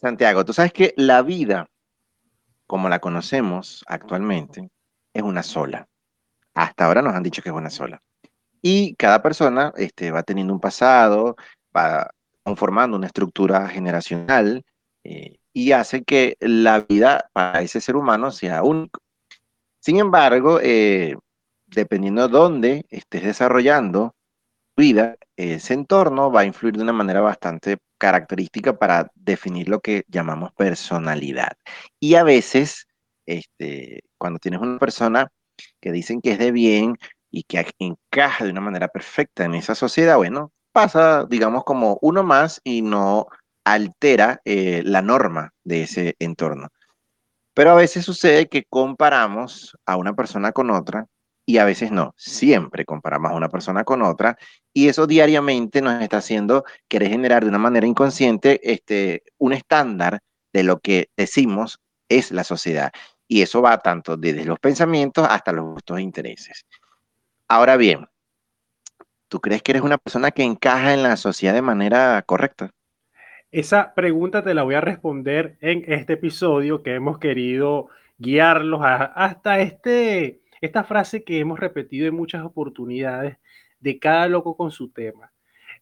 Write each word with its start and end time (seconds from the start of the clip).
Santiago, 0.00 0.44
tú 0.44 0.52
sabes 0.52 0.72
que 0.72 0.94
la 0.96 1.22
vida, 1.22 1.68
como 2.68 2.88
la 2.88 3.00
conocemos 3.00 3.84
actualmente, 3.88 4.70
es 5.12 5.22
una 5.24 5.42
sola. 5.42 5.88
Hasta 6.54 6.86
ahora 6.86 7.02
nos 7.02 7.14
han 7.14 7.24
dicho 7.24 7.42
que 7.42 7.48
es 7.48 7.54
una 7.54 7.68
sola. 7.68 8.00
Y 8.62 8.94
cada 8.94 9.20
persona 9.22 9.72
este, 9.76 10.12
va 10.12 10.22
teniendo 10.22 10.52
un 10.54 10.60
pasado, 10.60 11.34
va 11.76 12.08
conformando 12.44 12.96
una 12.96 13.08
estructura 13.08 13.66
generacional 13.68 14.64
eh, 15.02 15.38
y 15.52 15.72
hace 15.72 16.04
que 16.04 16.36
la 16.38 16.80
vida 16.80 17.28
para 17.32 17.62
ese 17.62 17.80
ser 17.80 17.96
humano 17.96 18.30
sea 18.30 18.62
único. 18.62 19.00
Sin 19.80 19.98
embargo, 19.98 20.60
eh, 20.62 21.16
dependiendo 21.66 22.28
de 22.28 22.32
dónde 22.32 22.86
estés 22.88 23.24
desarrollando 23.24 24.14
vida, 24.78 25.16
ese 25.36 25.74
entorno 25.74 26.32
va 26.32 26.40
a 26.42 26.44
influir 26.46 26.76
de 26.76 26.82
una 26.82 26.92
manera 26.94 27.20
bastante 27.20 27.78
característica 27.98 28.78
para 28.78 29.10
definir 29.14 29.68
lo 29.68 29.80
que 29.80 30.04
llamamos 30.08 30.52
personalidad. 30.54 31.52
Y 32.00 32.14
a 32.14 32.22
veces, 32.22 32.86
este, 33.26 34.00
cuando 34.16 34.38
tienes 34.38 34.60
una 34.60 34.78
persona 34.78 35.28
que 35.80 35.92
dicen 35.92 36.20
que 36.22 36.32
es 36.32 36.38
de 36.38 36.52
bien 36.52 36.96
y 37.30 37.42
que 37.42 37.66
encaja 37.78 38.44
de 38.44 38.52
una 38.52 38.60
manera 38.60 38.88
perfecta 38.88 39.44
en 39.44 39.54
esa 39.54 39.74
sociedad, 39.74 40.16
bueno, 40.16 40.52
pasa, 40.72 41.26
digamos, 41.28 41.64
como 41.64 41.98
uno 42.00 42.22
más 42.22 42.60
y 42.64 42.82
no 42.82 43.26
altera 43.64 44.40
eh, 44.44 44.82
la 44.84 45.02
norma 45.02 45.52
de 45.64 45.82
ese 45.82 46.16
entorno. 46.20 46.68
Pero 47.52 47.72
a 47.72 47.74
veces 47.74 48.04
sucede 48.04 48.48
que 48.48 48.64
comparamos 48.64 49.76
a 49.84 49.96
una 49.96 50.14
persona 50.14 50.52
con 50.52 50.70
otra 50.70 51.06
y 51.48 51.56
a 51.56 51.64
veces 51.64 51.90
no. 51.90 52.14
Siempre 52.18 52.84
comparamos 52.84 53.30
a 53.30 53.34
una 53.34 53.48
persona 53.48 53.82
con 53.82 54.02
otra 54.02 54.36
y 54.74 54.88
eso 54.88 55.06
diariamente 55.06 55.80
nos 55.80 56.02
está 56.02 56.18
haciendo 56.18 56.64
querer 56.88 57.08
generar 57.08 57.42
de 57.42 57.48
una 57.48 57.58
manera 57.58 57.86
inconsciente 57.86 58.60
este, 58.70 59.22
un 59.38 59.54
estándar 59.54 60.20
de 60.52 60.62
lo 60.62 60.78
que 60.80 61.08
decimos 61.16 61.80
es 62.10 62.32
la 62.32 62.44
sociedad. 62.44 62.92
Y 63.26 63.40
eso 63.40 63.62
va 63.62 63.78
tanto 63.78 64.18
desde 64.18 64.44
los 64.44 64.58
pensamientos 64.58 65.26
hasta 65.26 65.52
los 65.52 65.64
gustos 65.64 65.96
e 65.96 66.02
intereses. 66.02 66.66
Ahora 67.48 67.78
bien, 67.78 68.06
¿tú 69.28 69.40
crees 69.40 69.62
que 69.62 69.72
eres 69.72 69.82
una 69.82 69.96
persona 69.96 70.30
que 70.32 70.42
encaja 70.42 70.92
en 70.92 71.02
la 71.02 71.16
sociedad 71.16 71.54
de 71.54 71.62
manera 71.62 72.20
correcta? 72.26 72.72
Esa 73.50 73.94
pregunta 73.94 74.44
te 74.44 74.52
la 74.52 74.64
voy 74.64 74.74
a 74.74 74.82
responder 74.82 75.56
en 75.62 75.82
este 75.90 76.12
episodio 76.12 76.82
que 76.82 76.94
hemos 76.94 77.18
querido 77.18 77.88
guiarlos 78.18 78.80
hasta 78.82 79.60
este, 79.60 80.40
esta 80.60 80.84
frase 80.84 81.24
que 81.24 81.38
hemos 81.38 81.58
repetido 81.58 82.06
en 82.06 82.14
muchas 82.14 82.44
oportunidades 82.44 83.38
de 83.80 83.98
cada 83.98 84.28
loco 84.28 84.56
con 84.56 84.70
su 84.70 84.90
tema. 84.90 85.32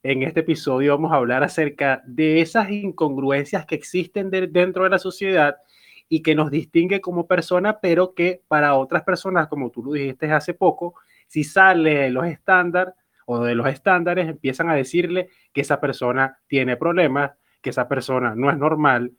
En 0.03 0.23
este 0.23 0.41
episodio 0.41 0.93
vamos 0.93 1.13
a 1.13 1.17
hablar 1.17 1.43
acerca 1.43 2.03
de 2.07 2.41
esas 2.41 2.71
incongruencias 2.71 3.67
que 3.67 3.75
existen 3.75 4.31
dentro 4.31 4.85
de 4.85 4.91
la 4.91 4.99
sociedad 4.99 5.57
y 6.09 6.23
que 6.23 6.35
nos 6.35 6.51
distingue 6.51 7.01
como 7.01 7.27
persona, 7.27 7.81
pero 7.81 8.15
que 8.15 8.43
para 8.47 8.75
otras 8.75 9.03
personas, 9.03 9.49
como 9.49 9.71
tú 9.71 9.83
lo 9.83 9.93
dijiste 9.93 10.31
hace 10.31 10.55
poco, 10.55 10.95
si 11.27 11.43
sale 11.43 11.95
de 11.95 12.11
los 12.11 12.27
estándares 12.27 12.95
o 13.25 13.43
de 13.43 13.55
los 13.57 13.67
estándares, 13.67 14.29
empiezan 14.29 14.71
a 14.71 14.75
decirle 14.75 15.31
que 15.53 15.63
esa 15.63 15.81
persona 15.81 16.39
tiene 16.47 16.77
problemas, 16.77 17.33
que 17.61 17.71
esa 17.71 17.89
persona 17.89 18.35
no 18.37 18.51
es 18.51 18.57
normal 18.57 19.13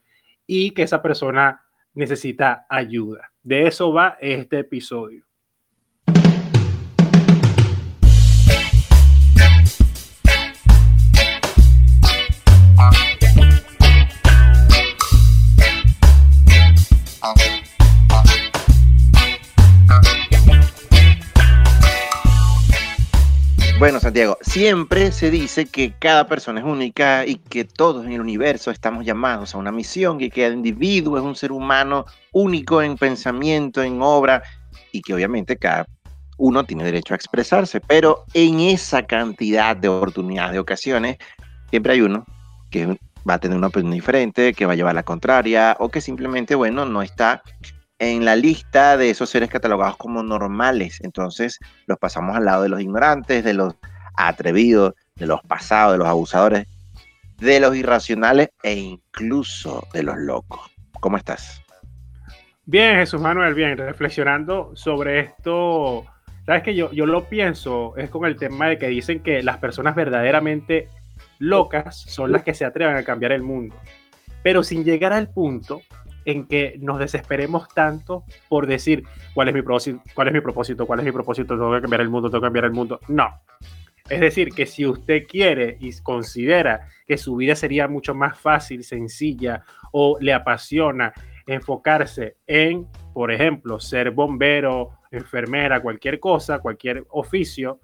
y 0.46 0.72
que 0.72 0.84
esa 0.84 1.02
persona 1.02 1.62
necesita 1.94 2.66
ayuda. 2.70 3.34
De 3.44 3.68
eso 3.68 3.92
va 3.92 4.18
este 4.22 4.60
episodio. 4.60 5.27
Santiago, 24.18 24.38
siempre 24.42 25.12
se 25.12 25.30
dice 25.30 25.68
que 25.68 25.94
cada 25.94 26.26
persona 26.26 26.60
es 26.60 26.66
única 26.66 27.24
y 27.24 27.36
que 27.36 27.66
todos 27.66 28.04
en 28.04 28.14
el 28.14 28.22
universo 28.22 28.72
estamos 28.72 29.06
llamados 29.06 29.54
a 29.54 29.60
una 29.60 29.72
misión, 29.72 30.18
que 30.18 30.32
cada 30.32 30.56
individuo 30.56 31.20
es 31.20 31.24
un 31.24 31.36
ser 31.36 31.52
humano 31.52 32.08
único 32.32 32.82
en 32.82 32.98
pensamiento, 32.98 33.84
en 33.84 34.02
obra, 34.02 34.42
y 34.92 35.02
que 35.02 35.14
obviamente 35.14 35.56
cada 35.58 35.86
uno 36.40 36.64
tiene 36.64 36.84
derecho 36.84 37.14
a 37.14 37.16
expresarse, 37.16 37.80
pero 37.80 38.26
en 38.34 38.60
esa 38.60 39.06
cantidad 39.06 39.78
de 39.78 39.88
oportunidades, 39.88 40.54
de 40.54 40.60
ocasiones, 40.62 41.18
siempre 41.70 41.94
hay 41.94 42.02
uno 42.02 42.26
que 42.72 42.98
va 43.30 43.36
a 43.36 43.40
tener 43.40 43.56
una 43.56 43.68
opinión 43.68 43.94
diferente, 43.94 44.52
que 44.56 44.66
va 44.66 44.74
a 44.74 44.78
llevar 44.78 44.96
la 44.96 45.04
contraria, 45.04 45.78
o 45.80 45.90
que 45.90 46.02
simplemente, 46.02 46.56
bueno, 46.56 46.86
no 46.86 47.04
está 47.04 47.44
en 48.00 48.26
la 48.26 48.36
lista 48.36 48.98
de 48.98 49.12
esos 49.12 49.30
seres 49.30 49.52
catalogados 49.52 49.98
como 49.98 50.24
normales. 50.24 51.02
Entonces 51.04 51.60
los 51.86 52.00
pasamos 52.00 52.36
al 52.36 52.46
lado 52.46 52.64
de 52.64 52.70
los 52.70 52.82
ignorantes, 52.82 53.44
de 53.44 53.54
los 53.54 53.76
atrevidos, 54.18 54.94
de 55.16 55.28
los 55.28 55.42
pasados, 55.42 55.94
de 55.94 56.00
los 56.00 56.08
abusadores, 56.08 56.68
de 57.38 57.60
los 57.60 57.76
irracionales 57.76 58.50
e 58.64 58.74
incluso 58.76 59.88
de 59.94 60.04
los 60.04 60.18
locos. 60.18 60.60
¿Cómo 61.00 61.18
estás? 61.18 61.62
Bien, 62.66 62.98
Jesús 62.98 63.22
Manuel, 63.22 63.54
bien, 63.54 63.78
reflexionando 63.78 64.72
sobre 64.76 65.22
esto, 65.22 66.06
sabes 66.46 66.64
que 66.64 66.76
yo, 66.76 66.92
yo 66.92 67.06
lo 67.06 67.30
pienso, 67.30 67.96
es 67.96 68.10
con 68.10 68.26
el 68.26 68.36
tema 68.36 68.68
de 68.68 68.78
que 68.78 68.88
dicen 68.88 69.22
que 69.22 69.42
las 69.42 69.58
personas 69.60 69.96
verdaderamente 69.96 70.90
locas 71.40 71.96
son 71.96 72.32
las 72.32 72.44
que 72.44 72.54
se 72.54 72.66
atreven 72.66 72.98
a 72.98 73.04
cambiar 73.04 73.32
el 73.32 73.42
mundo, 73.42 73.76
pero 74.44 74.64
sin 74.64 74.84
llegar 74.84 75.14
al 75.14 75.30
punto 75.30 75.82
en 76.26 76.46
que 76.46 76.76
nos 76.82 77.00
desesperemos 77.00 77.70
tanto 77.70 78.26
por 78.50 78.68
decir 78.68 79.06
cuál 79.34 79.48
es 79.48 79.54
mi 79.54 79.62
propósito, 79.62 80.02
cuál 80.14 80.28
es 80.28 80.34
mi 80.34 80.42
propósito, 80.42 80.86
cuál 80.86 81.00
es 81.00 81.06
mi 81.06 81.12
propósito, 81.14 81.56
tengo 81.56 81.74
que 81.74 81.82
cambiar 81.82 82.02
el 82.02 82.10
mundo, 82.10 82.30
tengo 82.30 82.42
que 82.42 82.48
cambiar 82.48 82.66
el 82.66 82.72
mundo. 82.72 83.00
No. 83.08 83.30
Es 84.10 84.22
decir, 84.22 84.50
que 84.54 84.66
si 84.66 84.86
usted 84.86 85.28
quiere 85.28 85.78
y 85.80 85.92
considera 86.02 86.88
que 87.06 87.18
su 87.18 87.36
vida 87.36 87.56
sería 87.56 87.88
mucho 87.88 88.16
más 88.16 88.40
fácil, 88.40 88.84
sencilla 88.84 89.64
o 89.92 90.18
le 90.20 90.34
apasiona 90.34 91.14
enfocarse 91.46 92.38
en, 92.46 92.88
por 93.14 93.32
ejemplo, 93.32 93.80
ser 93.80 94.12
bombero, 94.12 94.92
enfermera, 95.12 95.82
cualquier 95.82 96.20
cosa, 96.20 96.60
cualquier 96.60 97.06
oficio, 97.10 97.80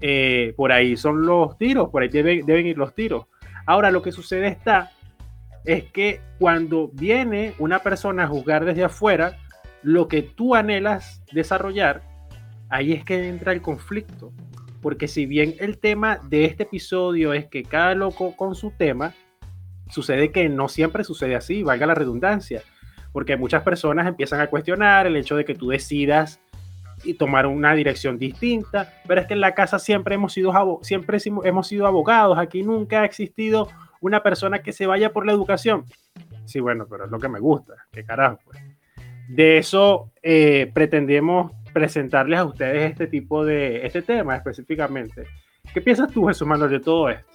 eh, 0.00 0.54
por 0.56 0.72
ahí 0.72 0.96
son 0.96 1.24
los 1.24 1.56
tiros, 1.58 1.88
por 1.88 2.02
ahí 2.02 2.08
deben, 2.08 2.44
deben 2.44 2.66
ir 2.66 2.78
los 2.78 2.94
tiros. 2.94 3.26
Ahora 3.66 3.90
lo 3.90 4.02
que 4.02 4.12
sucede 4.12 4.48
está 4.48 4.92
es 5.64 5.84
que 5.90 6.20
cuando 6.38 6.88
viene 6.92 7.54
una 7.58 7.80
persona 7.80 8.24
a 8.24 8.28
juzgar 8.28 8.64
desde 8.64 8.84
afuera, 8.84 9.36
lo 9.82 10.06
que 10.06 10.22
tú 10.22 10.54
anhelas 10.54 11.22
desarrollar, 11.32 12.02
ahí 12.68 12.92
es 12.92 13.04
que 13.04 13.28
entra 13.28 13.52
el 13.52 13.62
conflicto. 13.62 14.32
Porque 14.86 15.08
si 15.08 15.26
bien 15.26 15.56
el 15.58 15.78
tema 15.78 16.20
de 16.28 16.44
este 16.44 16.62
episodio 16.62 17.32
es 17.32 17.46
que 17.46 17.64
cada 17.64 17.96
loco 17.96 18.36
con 18.36 18.54
su 18.54 18.70
tema, 18.70 19.14
sucede 19.90 20.30
que 20.30 20.48
no 20.48 20.68
siempre 20.68 21.02
sucede 21.02 21.34
así, 21.34 21.64
valga 21.64 21.86
la 21.86 21.96
redundancia. 21.96 22.62
Porque 23.10 23.36
muchas 23.36 23.64
personas 23.64 24.06
empiezan 24.06 24.40
a 24.40 24.46
cuestionar 24.46 25.08
el 25.08 25.16
hecho 25.16 25.34
de 25.34 25.44
que 25.44 25.56
tú 25.56 25.70
decidas 25.70 26.38
y 27.02 27.14
tomar 27.14 27.48
una 27.48 27.74
dirección 27.74 28.16
distinta, 28.16 28.92
pero 29.08 29.20
es 29.20 29.26
que 29.26 29.34
en 29.34 29.40
la 29.40 29.56
casa 29.56 29.80
siempre 29.80 30.14
hemos 30.14 30.32
sido, 30.32 30.52
siempre 30.82 31.18
hemos 31.42 31.66
sido 31.66 31.88
abogados, 31.88 32.38
aquí 32.38 32.62
nunca 32.62 33.02
ha 33.02 33.06
existido 33.06 33.68
una 34.00 34.22
persona 34.22 34.60
que 34.60 34.72
se 34.72 34.86
vaya 34.86 35.12
por 35.12 35.26
la 35.26 35.32
educación. 35.32 35.84
Sí, 36.44 36.60
bueno, 36.60 36.86
pero 36.88 37.06
es 37.06 37.10
lo 37.10 37.18
que 37.18 37.28
me 37.28 37.40
gusta, 37.40 37.74
qué 37.90 38.04
carajo. 38.04 38.38
Pues. 38.44 38.60
De 39.30 39.58
eso 39.58 40.12
eh, 40.22 40.70
pretendemos 40.72 41.50
presentarles 41.76 42.38
a 42.38 42.44
ustedes 42.46 42.90
este 42.90 43.06
tipo 43.06 43.44
de, 43.44 43.84
este 43.84 44.00
tema 44.00 44.34
específicamente. 44.34 45.26
¿Qué 45.74 45.82
piensas 45.82 46.10
tú, 46.10 46.26
Jesús 46.26 46.48
Manuel, 46.48 46.70
de 46.70 46.80
todo 46.80 47.10
esto? 47.10 47.30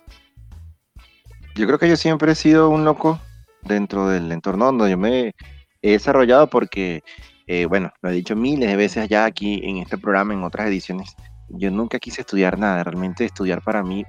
Yo 1.54 1.68
creo 1.68 1.78
que 1.78 1.88
yo 1.88 1.96
siempre 1.96 2.32
he 2.32 2.36
sido 2.36 2.72
un 2.72 2.84
loco 2.84 3.20
dentro 3.62 4.08
del 4.08 4.32
entorno 4.32 4.66
donde 4.66 4.90
yo 4.90 4.98
me 4.98 5.36
he 5.84 5.92
desarrollado 5.92 6.48
porque, 6.48 7.04
eh, 7.46 7.68
bueno, 7.68 7.94
lo 8.02 8.10
he 8.10 8.14
dicho 8.14 8.36
miles 8.36 8.68
de 8.68 8.76
veces 8.76 9.08
ya 9.10 9.26
aquí 9.26 9.62
en 9.64 9.78
este 9.78 10.00
programa, 10.00 10.34
en 10.34 10.42
otras 10.42 10.68
ediciones, 10.70 11.16
yo 11.50 11.70
nunca 11.70 12.00
quise 12.00 12.22
estudiar 12.22 12.58
nada, 12.58 12.84
realmente 12.84 13.26
estudiar 13.26 13.62
para 13.62 13.84
mí 13.84 14.08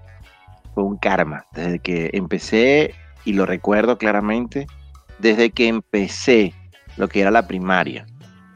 fue 0.75 0.83
un 0.83 0.97
karma. 0.97 1.45
Desde 1.53 1.79
que 1.79 2.09
empecé, 2.15 2.95
y 3.27 3.35
lo 3.35 3.45
recuerdo 3.45 3.99
claramente, 3.99 4.67
desde 5.19 5.51
que 5.51 5.69
empecé 5.69 6.55
lo 6.97 7.09
que 7.09 7.21
era 7.21 7.31
la 7.31 7.47
primaria, 7.47 8.07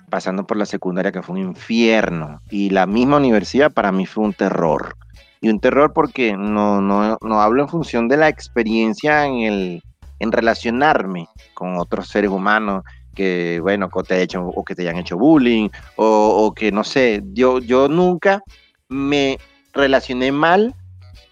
pasando 0.08 0.46
por 0.46 0.56
la 0.56 0.66
secundaria, 0.66 1.12
que 1.12 1.22
fue 1.22 1.36
un 1.36 1.48
infierno, 1.48 2.40
y 2.50 2.70
la 2.70 2.86
misma 2.86 3.16
universidad 3.16 3.72
para 3.72 3.92
mí 3.92 4.06
fue 4.06 4.24
un 4.24 4.32
terror. 4.32 4.96
Y 5.40 5.48
un 5.50 5.60
terror 5.60 5.92
porque 5.92 6.36
no, 6.36 6.80
no, 6.80 7.18
no 7.20 7.40
hablo 7.40 7.62
en 7.62 7.68
función 7.68 8.08
de 8.08 8.16
la 8.16 8.28
experiencia 8.28 9.26
en, 9.26 9.38
el, 9.40 9.82
en 10.18 10.32
relacionarme 10.32 11.28
con 11.54 11.76
otros 11.76 12.08
seres 12.08 12.30
humanos 12.30 12.84
que, 13.14 13.60
bueno, 13.60 13.88
que 13.88 14.02
te, 14.02 14.22
hecho, 14.22 14.42
o 14.42 14.64
que 14.64 14.74
te 14.74 14.82
hayan 14.82 14.98
hecho 14.98 15.16
bullying, 15.16 15.68
o, 15.96 16.46
o 16.46 16.54
que 16.54 16.72
no 16.72 16.84
sé, 16.84 17.22
yo, 17.32 17.58
yo 17.60 17.88
nunca 17.88 18.42
me 18.88 19.38
relacioné 19.72 20.32
mal 20.32 20.74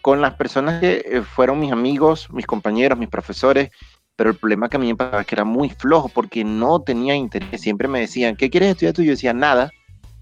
con 0.05 0.21
las 0.21 0.35
personas 0.35 0.81
que 0.81 1.03
eh, 1.07 1.23
fueron 1.23 1.59
mis 1.61 1.73
amigos, 1.73 2.29
mis 2.31 2.45
compañeros, 2.45 2.99
mis 2.99 3.09
profesores, 3.09 3.71
pero 4.17 4.31
el 4.31 4.37
problema 4.37 4.69
que 4.69 4.77
a 4.77 4.81
mí 4.81 4.87
me 4.87 4.97
pasaba 4.97 5.23
es 5.23 5.27
que 5.27 5.35
era 5.35 5.45
muy 5.45 5.71
flojo 5.71 6.09
porque 6.09 6.45
no 6.45 6.81
tenía 6.81 7.15
interés. 7.15 7.61
Siempre 7.61 7.89
me 7.89 8.01
decían, 8.01 8.37
¿qué 8.37 8.49
quieres 8.49 8.71
estudiar 8.71 8.95
tú? 8.95 9.03
Yo 9.03 9.11
decía, 9.11 9.33
nada, 9.33 9.71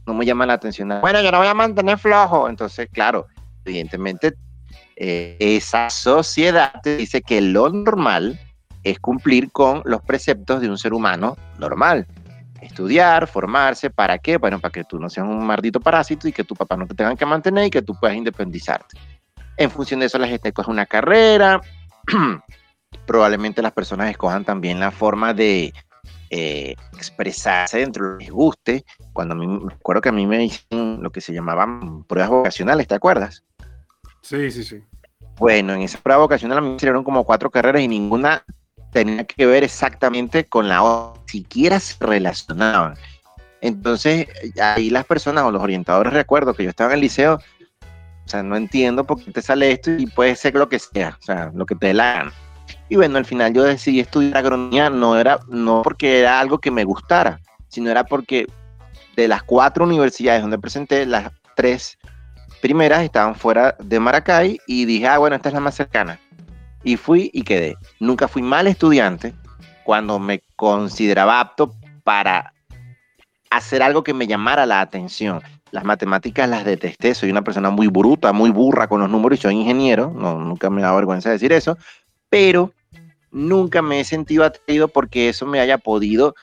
no 0.07 0.15
me 0.15 0.25
llama 0.25 0.47
la 0.47 0.55
atención. 0.55 0.89
Nada. 0.89 1.01
Bueno, 1.01 1.21
yo 1.21 1.31
no 1.31 1.39
voy 1.39 1.47
a 1.47 1.55
mantener 1.55 1.99
flojo. 1.99 2.49
Entonces, 2.49 2.89
claro, 2.91 3.27
evidentemente, 3.65 4.35
eh, 4.97 5.37
esa 5.39 5.91
sociedad 5.91 6.73
te 6.83 6.97
dice 6.97 7.21
que 7.21 7.41
lo 7.41 7.69
normal 7.69 8.39
es 8.83 8.99
cumplir 8.99 9.51
con 9.53 9.83
los 9.85 10.03
preceptos 10.03 10.61
de 10.61 10.71
un 10.71 10.79
ser 10.79 10.95
humano 10.95 11.37
normal. 11.59 12.07
Estudiar, 12.63 13.27
formarse, 13.27 13.91
¿para 13.91 14.19
qué? 14.19 14.39
Bueno, 14.39 14.59
para 14.59 14.73
que 14.73 14.85
tú 14.85 14.99
no 14.99 15.11
seas 15.11 15.27
un 15.27 15.45
maldito 15.45 15.81
parásito 15.81 16.29
y 16.29 16.33
que 16.33 16.45
tu 16.45 16.55
papá 16.55 16.77
no 16.77 16.87
te 16.87 16.95
tengan 16.95 17.17
que 17.17 17.27
mantener 17.27 17.67
y 17.67 17.71
que 17.71 17.83
tú 17.83 17.95
puedas 17.99 18.17
independizarte. 18.17 18.99
En 19.57 19.71
función 19.71 20.01
de 20.01 20.07
eso, 20.07 20.19
la 20.19 20.29
gente 20.29 20.53
coge 20.53 20.71
una 20.71 20.87
carrera. 20.87 21.61
Probablemente 23.07 23.63
las 23.63 23.73
personas 23.73 24.11
escojan 24.11 24.45
también 24.45 24.81
la 24.81 24.91
forma 24.91 25.35
de 25.35 25.73
eh, 26.31 26.75
expresarse 26.95 27.79
dentro 27.79 28.05
de 28.05 28.11
lo 28.11 28.19
que 28.19 28.25
les 28.25 28.33
guste. 28.33 28.85
Cuando 29.13 29.35
a 29.35 29.37
mí, 29.37 29.47
me 29.47 29.73
acuerdo 29.73 30.01
que 30.01 30.09
a 30.09 30.13
mí 30.13 30.27
me 30.27 30.45
hicieron 30.45 31.03
lo 31.03 31.11
que 31.11 31.21
se 31.21 31.33
llamaban 31.33 32.05
pruebas 32.05 32.31
vocacionales, 32.31 32.87
¿te 32.87 32.95
acuerdas? 32.95 33.45
Sí, 34.23 34.51
sí, 34.51 34.65
sí. 34.65 34.83
Bueno, 35.37 35.75
en 35.75 35.83
esa 35.83 35.99
prueba 35.99 36.23
vocacional 36.23 36.59
a 36.59 36.61
mí 36.61 36.71
me 36.71 36.77
hicieron 36.77 37.05
como 37.05 37.25
cuatro 37.25 37.51
carreras 37.51 37.83
y 37.83 37.89
ninguna 37.89 38.45
tenía 38.93 39.25
que 39.25 39.47
ver 39.47 39.65
exactamente 39.65 40.45
con 40.45 40.69
la 40.69 40.83
otra, 40.83 41.23
siquiera 41.27 41.81
se 41.81 41.97
relacionaban. 42.05 42.95
Entonces, 43.61 44.27
ahí 44.61 44.91
las 44.91 45.05
personas 45.05 45.45
o 45.45 45.51
los 45.51 45.63
orientadores 45.63 46.13
recuerdo 46.13 46.55
que 46.55 46.65
yo 46.65 46.71
estaba 46.71 46.91
en 46.91 46.95
el 46.95 47.01
liceo, 47.01 47.35
o 47.35 48.29
sea, 48.29 48.43
no 48.43 48.57
entiendo 48.57 49.05
por 49.05 49.23
qué 49.23 49.31
te 49.33 49.43
sale 49.43 49.73
esto 49.73 49.91
y 49.93 50.07
puede 50.07 50.37
ser 50.37 50.55
lo 50.55 50.69
que 50.69 50.79
sea, 50.79 51.17
o 51.21 51.23
sea, 51.23 51.51
lo 51.55 51.67
que 51.67 51.75
te 51.75 51.89
dé 51.89 51.95
la 51.95 52.13
gana. 52.13 52.33
Y 52.93 52.97
bueno, 52.97 53.17
al 53.17 53.25
final 53.25 53.55
yo 53.55 53.63
decidí 53.63 54.01
estudiar 54.01 54.37
agronomía, 54.37 54.91
no 54.91 55.17
era, 55.17 55.41
no 55.49 55.81
porque 55.81 56.21
era 56.21 56.39
algo 56.39 56.59
que 56.59 56.71
me 56.71 56.85
gustara, 56.85 57.41
sino 57.69 57.91
era 57.91 58.05
porque 58.05 58.47
de 59.17 59.29
las 59.29 59.43
cuatro 59.43 59.87
universidades 59.87 60.43
donde 60.43 60.59
presenté, 60.59 61.07
las 61.07 61.33
tres 61.57 61.97
primeras 62.61 63.03
estaban 63.03 63.35
fuera 63.35 63.75
de 63.83 63.99
Maracay 63.99 64.59
y 64.67 64.85
dije, 64.85 65.09
ah, 65.09 65.17
bueno, 65.17 65.37
esta 65.37 65.49
es 65.49 65.55
la 65.55 65.61
más 65.61 65.75
cercana. 65.75 66.21
Y 66.85 66.99
fui 66.99 67.31
y 67.33 67.45
quedé. 67.45 67.79
Nunca 67.99 68.29
fui 68.29 68.43
mal 68.43 68.67
estudiante 68.67 69.33
cuando 69.85 70.19
me 70.19 70.43
consideraba 70.57 71.41
apto 71.41 71.73
para 72.05 72.53
hacer 73.49 73.83
algo 73.83 74.05
que 74.05 74.13
me 74.13 74.27
llamara 74.27 74.67
la 74.67 74.83
atención. 74.83 75.41
Las 75.71 75.85
matemáticas 75.85 76.47
las 76.47 76.67
detesté, 76.67 77.15
soy 77.15 77.31
una 77.31 77.41
persona 77.41 77.71
muy 77.71 77.87
bruta, 77.87 78.35
muy 78.35 78.51
burra 78.51 78.87
con 78.87 79.01
los 79.01 79.09
números 79.09 79.39
y 79.39 79.43
soy 79.43 79.55
ingeniero, 79.55 80.13
no, 80.15 80.39
nunca 80.39 80.69
me 80.69 80.83
da 80.83 80.95
vergüenza 80.95 81.31
decir 81.31 81.55
eso, 81.55 81.79
pero 82.29 82.71
nunca 83.33 83.83
me 83.83 84.01
he 84.01 84.05
sentido 84.05 84.45
atraído 84.45 84.89
porque 84.89 85.29
eso 85.29 85.47
me 85.47 85.61
haya 85.61 85.79
podido 85.79 86.35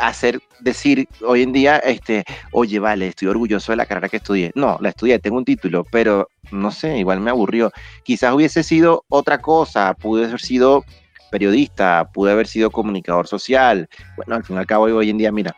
hacer 0.00 0.40
decir 0.60 1.08
hoy 1.26 1.42
en 1.42 1.52
día, 1.52 1.78
este, 1.78 2.24
oye, 2.52 2.78
vale, 2.78 3.08
estoy 3.08 3.28
orgulloso 3.28 3.72
de 3.72 3.76
la 3.76 3.86
carrera 3.86 4.08
que 4.08 4.18
estudié. 4.18 4.52
No, 4.54 4.78
la 4.80 4.90
estudié, 4.90 5.18
tengo 5.18 5.36
un 5.36 5.44
título, 5.44 5.84
pero 5.90 6.28
no 6.50 6.70
sé, 6.70 6.98
igual 6.98 7.20
me 7.20 7.30
aburrió. 7.30 7.72
Quizás 8.04 8.34
hubiese 8.34 8.62
sido 8.62 9.04
otra 9.08 9.38
cosa, 9.38 9.94
pude 9.94 10.26
haber 10.26 10.40
sido 10.40 10.84
periodista, 11.30 12.08
pude 12.12 12.32
haber 12.32 12.46
sido 12.46 12.70
comunicador 12.70 13.26
social. 13.26 13.88
Bueno, 14.16 14.34
al 14.34 14.44
fin 14.44 14.56
y 14.56 14.58
al 14.58 14.66
cabo, 14.66 14.84
hoy 14.84 15.10
en 15.10 15.18
día, 15.18 15.32
mira, 15.32 15.54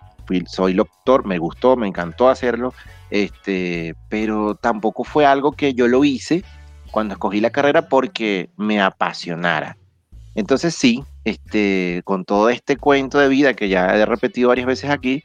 soy 0.46 0.74
doctor, 0.74 1.26
me 1.26 1.38
gustó, 1.38 1.76
me 1.76 1.86
encantó 1.86 2.28
hacerlo, 2.28 2.74
este, 3.10 3.94
pero 4.08 4.54
tampoco 4.54 5.04
fue 5.04 5.26
algo 5.26 5.52
que 5.52 5.74
yo 5.74 5.88
lo 5.88 6.04
hice 6.04 6.44
cuando 6.90 7.14
escogí 7.14 7.40
la 7.40 7.50
carrera 7.50 7.88
porque 7.88 8.50
me 8.56 8.80
apasionara. 8.80 9.76
Entonces 10.38 10.72
sí, 10.76 11.02
este, 11.24 12.00
con 12.04 12.24
todo 12.24 12.48
este 12.48 12.76
cuento 12.76 13.18
de 13.18 13.28
vida 13.28 13.54
que 13.54 13.68
ya 13.68 13.96
he 13.96 14.06
repetido 14.06 14.50
varias 14.50 14.68
veces 14.68 14.88
aquí, 14.88 15.20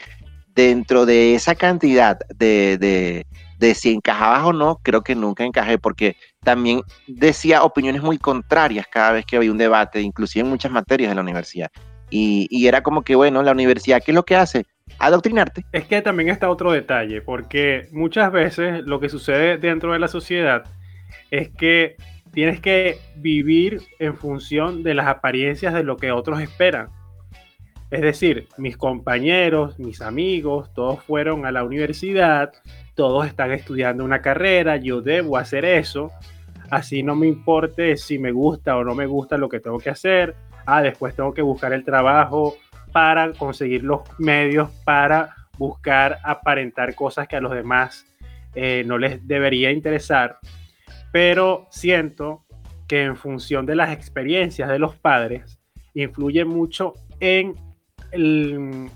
dentro 0.55 1.05
de 1.05 1.35
esa 1.35 1.53
cantidad 1.53 2.17
de, 2.35 3.23
de, 3.59 3.75
si 3.75 3.91
encajabas 3.91 4.43
o 4.43 4.53
no, 4.53 4.79
creo 4.81 5.03
que 5.03 5.13
nunca 5.13 5.43
encajé 5.43 5.77
porque 5.77 6.15
también 6.43 6.81
decía 7.05 7.61
opiniones 7.61 8.01
muy 8.01 8.17
contrarias 8.17 8.87
cada 8.87 9.11
vez 9.11 9.23
que 9.23 9.37
había 9.37 9.51
un 9.51 9.59
debate, 9.59 10.01
inclusive 10.01 10.45
en 10.45 10.49
muchas 10.49 10.71
materias 10.71 11.11
de 11.11 11.15
la 11.15 11.21
universidad. 11.21 11.69
Y, 12.09 12.47
y, 12.49 12.65
era 12.65 12.81
como 12.81 13.03
que, 13.03 13.13
bueno, 13.13 13.43
la 13.43 13.51
universidad, 13.51 14.01
¿qué 14.03 14.11
es 14.11 14.15
lo 14.15 14.25
que 14.25 14.35
hace? 14.35 14.65
Adoctrinarte. 14.97 15.63
Es 15.73 15.85
que 15.85 16.01
también 16.01 16.29
está 16.29 16.49
otro 16.49 16.71
detalle, 16.71 17.21
porque 17.21 17.87
muchas 17.91 18.31
veces 18.31 18.81
lo 18.85 18.99
que 18.99 19.09
sucede 19.09 19.59
dentro 19.59 19.93
de 19.93 19.99
la 19.99 20.07
sociedad 20.07 20.63
es 21.29 21.49
que 21.49 21.97
tienes 22.33 22.59
que 22.59 22.97
vivir 23.15 23.81
en 23.99 24.17
función 24.17 24.83
de 24.83 24.95
las 24.95 25.07
apariencias 25.07 25.73
de 25.73 25.83
lo 25.83 25.97
que 25.97 26.11
otros 26.11 26.41
esperan. 26.41 26.89
Es 27.91 28.01
decir, 28.01 28.47
mis 28.57 28.75
compañeros, 28.75 29.77
mis 29.77 30.01
amigos, 30.01 30.73
todos 30.73 31.03
fueron 31.03 31.45
a 31.45 31.51
la 31.51 31.63
universidad, 31.63 32.51
todos 32.95 33.27
están 33.27 33.51
estudiando 33.51 34.03
una 34.03 34.21
carrera, 34.21 34.77
yo 34.77 35.01
debo 35.01 35.37
hacer 35.37 35.63
eso, 35.63 36.11
así 36.71 37.03
no 37.03 37.15
me 37.15 37.27
importe 37.27 37.95
si 37.97 38.17
me 38.17 38.31
gusta 38.31 38.75
o 38.77 38.83
no 38.83 38.95
me 38.95 39.05
gusta 39.05 39.37
lo 39.37 39.47
que 39.47 39.59
tengo 39.59 39.77
que 39.77 39.91
hacer, 39.91 40.35
ah, 40.65 40.81
después 40.81 41.15
tengo 41.15 41.35
que 41.35 41.43
buscar 41.43 41.71
el 41.71 41.85
trabajo 41.85 42.55
para 42.91 43.31
conseguir 43.33 43.83
los 43.83 44.01
medios 44.17 44.71
para 44.83 45.35
buscar 45.57 46.17
aparentar 46.23 46.95
cosas 46.95 47.27
que 47.27 47.35
a 47.35 47.41
los 47.41 47.53
demás 47.53 48.05
eh, 48.55 48.83
no 48.87 48.97
les 48.97 49.27
debería 49.27 49.71
interesar 49.71 50.39
pero 51.13 51.67
siento 51.69 52.43
que 52.87 53.03
en 53.03 53.15
función 53.15 53.67
de 53.67 53.75
las 53.75 53.91
experiencias 53.91 54.67
de 54.67 54.79
los 54.79 54.95
padres, 54.95 55.59
influye 55.93 56.43
mucho 56.43 56.95
en 57.19 57.53
el, 58.11 58.89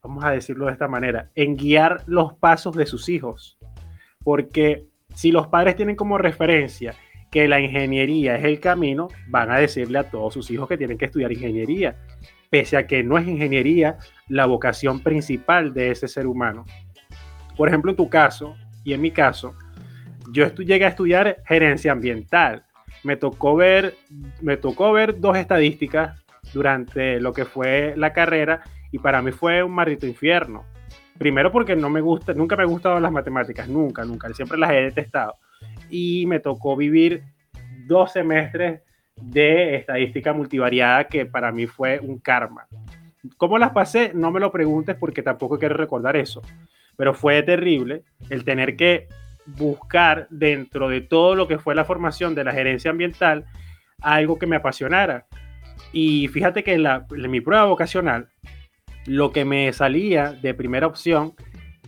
vamos 0.00 0.24
a 0.24 0.30
decirlo 0.30 0.66
de 0.66 0.72
esta 0.72 0.86
manera, 0.86 1.32
en 1.34 1.56
guiar 1.56 2.04
los 2.06 2.34
pasos 2.34 2.76
de 2.76 2.86
sus 2.86 3.08
hijos. 3.08 3.58
Porque 4.22 4.86
si 5.14 5.32
los 5.32 5.48
padres 5.48 5.74
tienen 5.74 5.96
como 5.96 6.16
referencia 6.16 6.94
que 7.28 7.48
la 7.48 7.60
ingeniería 7.60 8.36
es 8.36 8.44
el 8.44 8.60
camino, 8.60 9.08
van 9.26 9.50
a 9.50 9.58
decirle 9.58 9.98
a 9.98 10.08
todos 10.08 10.34
sus 10.34 10.48
hijos 10.52 10.68
que 10.68 10.78
tienen 10.78 10.96
que 10.96 11.06
estudiar 11.06 11.32
ingeniería, 11.32 11.96
pese 12.50 12.76
a 12.76 12.86
que 12.86 13.02
no 13.02 13.18
es 13.18 13.26
ingeniería 13.26 13.98
la 14.28 14.46
vocación 14.46 15.00
principal 15.00 15.74
de 15.74 15.90
ese 15.90 16.06
ser 16.06 16.28
humano. 16.28 16.64
Por 17.56 17.66
ejemplo, 17.66 17.90
en 17.90 17.96
tu 17.96 18.08
caso 18.08 18.54
y 18.84 18.92
en 18.92 19.00
mi 19.00 19.10
caso, 19.10 19.56
yo 20.32 20.48
llegué 20.54 20.84
a 20.84 20.88
estudiar 20.88 21.42
gerencia 21.46 21.92
ambiental. 21.92 22.64
Me 23.04 23.16
tocó 23.16 23.56
ver, 23.56 23.94
me 24.40 24.56
tocó 24.56 24.92
ver 24.92 25.20
dos 25.20 25.36
estadísticas 25.36 26.22
durante 26.52 27.20
lo 27.20 27.32
que 27.32 27.44
fue 27.44 27.94
la 27.96 28.12
carrera 28.12 28.62
y 28.90 28.98
para 28.98 29.22
mí 29.22 29.32
fue 29.32 29.62
un 29.62 29.72
maldito 29.72 30.06
infierno. 30.06 30.64
Primero 31.18 31.50
porque 31.50 31.76
no 31.76 31.90
me 31.90 32.00
gusta, 32.00 32.32
nunca 32.32 32.56
me 32.56 32.62
han 32.62 32.70
gustado 32.70 33.00
las 33.00 33.12
matemáticas, 33.12 33.68
nunca, 33.68 34.04
nunca, 34.04 34.32
siempre 34.32 34.58
las 34.58 34.70
he 34.70 34.82
detestado. 34.82 35.34
Y 35.90 36.26
me 36.26 36.40
tocó 36.40 36.76
vivir 36.76 37.22
dos 37.86 38.12
semestres 38.12 38.82
de 39.16 39.76
estadística 39.76 40.32
multivariada 40.32 41.04
que 41.04 41.26
para 41.26 41.50
mí 41.50 41.66
fue 41.66 41.98
un 41.98 42.18
karma. 42.18 42.68
¿Cómo 43.36 43.58
las 43.58 43.72
pasé? 43.72 44.12
No 44.14 44.30
me 44.30 44.40
lo 44.40 44.52
preguntes 44.52 44.96
porque 44.96 45.22
tampoco 45.22 45.58
quiero 45.58 45.74
recordar 45.74 46.16
eso. 46.16 46.40
Pero 46.96 47.14
fue 47.14 47.42
terrible 47.42 48.04
el 48.30 48.44
tener 48.44 48.76
que 48.76 49.08
buscar 49.56 50.26
dentro 50.30 50.88
de 50.88 51.00
todo 51.00 51.34
lo 51.34 51.48
que 51.48 51.58
fue 51.58 51.74
la 51.74 51.84
formación 51.84 52.34
de 52.34 52.44
la 52.44 52.52
gerencia 52.52 52.90
ambiental 52.90 53.46
algo 54.00 54.38
que 54.38 54.46
me 54.46 54.56
apasionara. 54.56 55.26
Y 55.92 56.28
fíjate 56.28 56.62
que 56.62 56.74
en, 56.74 56.82
la, 56.82 57.06
mi 57.10 57.40
prueba 57.40 57.64
vocacional, 57.64 58.28
lo 59.06 59.32
que 59.32 59.44
me 59.44 59.72
salía 59.72 60.32
de 60.32 60.54
primera 60.54 60.86
opción 60.86 61.34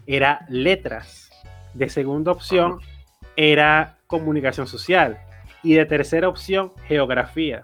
era 0.06 0.46
letras, 0.48 1.30
de 1.74 1.88
segunda 1.88 2.32
opción 2.32 2.80
era 3.36 3.98
comunicación 4.06 4.66
social 4.66 5.18
y 5.62 5.74
de 5.74 5.86
tercera 5.86 6.28
opción 6.28 6.72
geografía. 6.86 7.62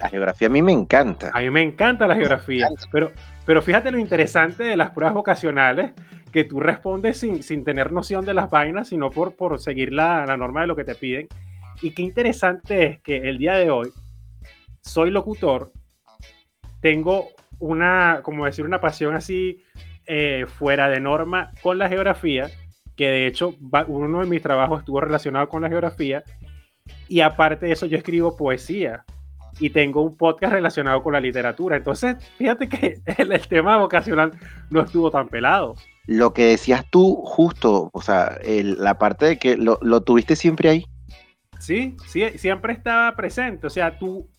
La 0.00 0.08
geografía 0.08 0.48
a 0.48 0.50
mí 0.50 0.60
me 0.60 0.72
encanta. 0.72 1.30
A 1.32 1.40
mí 1.40 1.50
me 1.50 1.62
encanta 1.62 2.06
la 2.06 2.16
geografía, 2.16 2.68
pero, 2.90 3.12
pero 3.46 3.62
fíjate 3.62 3.90
lo 3.90 3.98
interesante 3.98 4.64
de 4.64 4.76
las 4.76 4.90
pruebas 4.90 5.14
vocacionales, 5.14 5.92
que 6.34 6.42
tú 6.42 6.58
respondes 6.58 7.18
sin, 7.18 7.44
sin 7.44 7.62
tener 7.62 7.92
noción 7.92 8.24
de 8.24 8.34
las 8.34 8.50
vainas, 8.50 8.88
sino 8.88 9.08
por, 9.08 9.36
por 9.36 9.60
seguir 9.60 9.92
la, 9.92 10.26
la 10.26 10.36
norma 10.36 10.62
de 10.62 10.66
lo 10.66 10.74
que 10.74 10.82
te 10.82 10.96
piden. 10.96 11.28
Y 11.80 11.92
qué 11.92 12.02
interesante 12.02 12.86
es 12.86 13.00
que 13.02 13.18
el 13.28 13.38
día 13.38 13.54
de 13.54 13.70
hoy 13.70 13.92
soy 14.80 15.12
locutor, 15.12 15.70
tengo 16.80 17.28
una, 17.60 18.18
como 18.24 18.46
decir, 18.46 18.64
una 18.64 18.80
pasión 18.80 19.14
así 19.14 19.62
eh, 20.06 20.46
fuera 20.48 20.88
de 20.88 20.98
norma 20.98 21.52
con 21.62 21.78
la 21.78 21.88
geografía, 21.88 22.50
que 22.96 23.06
de 23.06 23.28
hecho 23.28 23.54
uno 23.86 24.20
de 24.20 24.26
mis 24.26 24.42
trabajos 24.42 24.80
estuvo 24.80 25.00
relacionado 25.00 25.48
con 25.48 25.62
la 25.62 25.68
geografía, 25.68 26.24
y 27.06 27.20
aparte 27.20 27.66
de 27.66 27.72
eso 27.72 27.86
yo 27.86 27.96
escribo 27.96 28.36
poesía 28.36 29.04
y 29.60 29.70
tengo 29.70 30.02
un 30.02 30.16
podcast 30.16 30.52
relacionado 30.52 31.02
con 31.02 31.12
la 31.12 31.20
literatura. 31.20 31.76
Entonces, 31.76 32.16
fíjate 32.38 32.68
que 32.68 33.00
el, 33.18 33.32
el 33.32 33.48
tema 33.48 33.76
vocacional 33.78 34.32
no 34.70 34.82
estuvo 34.82 35.10
tan 35.10 35.28
pelado 35.28 35.76
lo 36.06 36.34
que 36.34 36.46
decías 36.46 36.84
tú 36.90 37.16
justo, 37.24 37.90
o 37.92 38.02
sea, 38.02 38.38
la 38.44 38.98
parte 38.98 39.26
de 39.26 39.38
que 39.38 39.56
lo, 39.56 39.78
tuviste 40.02 40.36
siempre 40.36 40.68
ahí. 40.68 40.86
Sí, 41.58 41.96
sí, 42.06 42.24
siempre 42.36 42.72
estaba 42.72 43.14
presente. 43.16 43.66
O 43.66 43.70
sea, 43.70 43.98
tú 43.98 44.30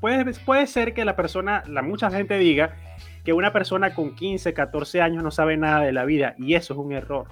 puede, 0.00 0.32
puede 0.44 0.66
ser 0.66 0.92
que 0.92 1.04
la 1.04 1.14
persona, 1.14 1.62
la 1.68 1.82
mucha 1.82 2.10
gente 2.10 2.38
diga 2.38 2.76
que 3.24 3.32
una 3.32 3.52
persona 3.52 3.94
con 3.94 4.16
15, 4.16 4.52
14 4.52 5.00
años 5.00 5.22
no 5.22 5.30
sabe 5.30 5.56
nada 5.56 5.80
de 5.80 5.92
la 5.92 6.04
vida 6.04 6.34
y 6.36 6.54
eso 6.54 6.74
es 6.74 6.78
un 6.78 6.92
error. 6.92 7.28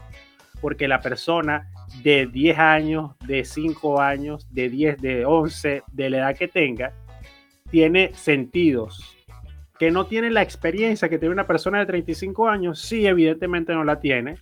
Porque 0.61 0.87
la 0.87 1.01
persona 1.01 1.73
de 2.03 2.27
10 2.27 2.59
años, 2.59 3.13
de 3.27 3.45
5 3.45 4.01
años, 4.01 4.47
de 4.51 4.69
10, 4.69 5.01
de 5.01 5.25
11, 5.25 5.83
de 5.93 6.11
la 6.11 6.19
edad 6.19 6.37
que 6.37 6.49
tenga, 6.49 6.93
tiene 7.71 8.13
sentidos. 8.15 9.17
Que 9.79 9.91
no 9.91 10.07
tiene 10.07 10.31
la 10.31 10.43
experiencia 10.43 11.09
que 11.09 11.19
tiene 11.19 11.33
una 11.33 11.47
persona 11.47 11.79
de 11.79 11.87
35 11.87 12.49
años, 12.49 12.81
sí, 12.81 13.07
evidentemente 13.07 13.73
no 13.73 13.85
la 13.85 14.01
tiene, 14.01 14.37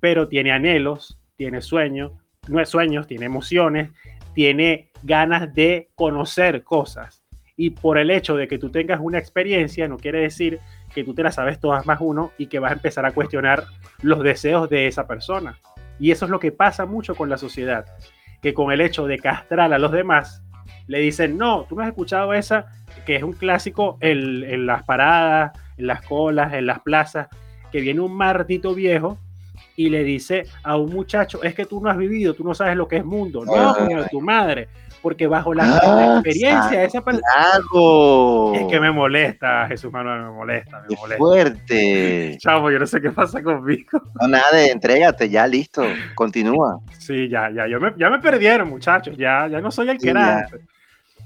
pero 0.00 0.28
tiene 0.28 0.52
anhelos, 0.52 1.18
tiene 1.36 1.60
sueños, 1.60 2.12
no 2.48 2.60
es 2.60 2.68
sueños, 2.68 3.06
tiene 3.06 3.26
emociones, 3.26 3.90
tiene 4.34 4.90
ganas 5.02 5.52
de 5.54 5.90
conocer 5.94 6.62
cosas. 6.62 7.22
Y 7.56 7.70
por 7.70 7.98
el 7.98 8.10
hecho 8.10 8.36
de 8.36 8.48
que 8.48 8.58
tú 8.58 8.70
tengas 8.70 9.00
una 9.02 9.18
experiencia, 9.18 9.86
no 9.86 9.98
quiere 9.98 10.20
decir 10.20 10.60
que 10.94 11.04
tú 11.04 11.14
te 11.14 11.22
la 11.22 11.30
sabes 11.30 11.60
todas 11.60 11.84
más 11.84 11.98
uno 12.00 12.32
y 12.38 12.46
que 12.46 12.58
vas 12.58 12.72
a 12.72 12.74
empezar 12.74 13.04
a 13.04 13.12
cuestionar 13.12 13.64
los 14.02 14.22
deseos 14.22 14.70
de 14.70 14.86
esa 14.86 15.06
persona. 15.06 15.58
Y 16.00 16.10
eso 16.10 16.24
es 16.24 16.30
lo 16.30 16.40
que 16.40 16.50
pasa 16.50 16.86
mucho 16.86 17.14
con 17.14 17.28
la 17.28 17.38
sociedad, 17.38 17.84
que 18.42 18.54
con 18.54 18.72
el 18.72 18.80
hecho 18.80 19.06
de 19.06 19.18
castrar 19.18 19.72
a 19.72 19.78
los 19.78 19.92
demás, 19.92 20.42
le 20.86 20.98
dicen, 20.98 21.38
no, 21.38 21.66
tú 21.68 21.76
no 21.76 21.82
has 21.82 21.88
escuchado 21.88 22.34
esa, 22.34 22.66
que 23.06 23.16
es 23.16 23.22
un 23.22 23.34
clásico 23.34 23.98
en, 24.00 24.42
en 24.42 24.66
las 24.66 24.82
paradas, 24.82 25.52
en 25.76 25.86
las 25.86 26.02
colas, 26.02 26.54
en 26.54 26.66
las 26.66 26.80
plazas, 26.80 27.28
que 27.70 27.80
viene 27.80 28.00
un 28.00 28.14
martito 28.14 28.74
viejo 28.74 29.18
y 29.76 29.88
le 29.88 30.02
dice 30.04 30.44
a 30.62 30.76
un 30.76 30.90
muchacho, 30.90 31.42
es 31.42 31.54
que 31.54 31.64
tú 31.64 31.80
no 31.80 31.90
has 31.90 31.96
vivido, 31.96 32.34
tú 32.34 32.44
no 32.44 32.54
sabes 32.54 32.76
lo 32.76 32.88
que 32.88 32.96
es 32.96 33.04
mundo. 33.04 33.44
No, 33.44 33.74
tu 34.10 34.20
madre, 34.20 34.68
porque 35.02 35.26
bajo 35.26 35.54
la, 35.54 35.64
ah, 35.82 36.14
experiencia 36.14 36.80
de 36.80 36.84
esa 36.84 37.02
persona... 37.02 37.26
Es 38.54 38.66
que 38.66 38.80
me 38.80 38.90
molesta, 38.90 39.66
Jesús 39.68 39.92
Manuel, 39.92 40.22
me 40.22 40.30
molesta, 40.30 40.82
me 40.88 40.96
molesta. 40.96 41.18
fuerte! 41.18 42.36
Chavo, 42.40 42.70
yo 42.70 42.78
no 42.78 42.86
sé 42.86 43.00
qué 43.00 43.10
pasa 43.10 43.42
conmigo. 43.42 44.02
No, 44.20 44.28
nada 44.28 44.50
de 44.52 44.66
entrégate, 44.66 45.28
ya 45.28 45.46
listo, 45.46 45.82
continúa. 46.14 46.80
Sí, 46.98 47.28
ya, 47.28 47.50
ya, 47.50 47.66
yo 47.66 47.80
me, 47.80 47.92
ya 47.96 48.10
me 48.10 48.18
perdieron, 48.18 48.68
muchachos, 48.68 49.16
ya, 49.16 49.48
ya 49.48 49.60
no 49.60 49.70
soy 49.70 49.90
el 49.90 49.98
que 49.98 50.10
era 50.10 50.46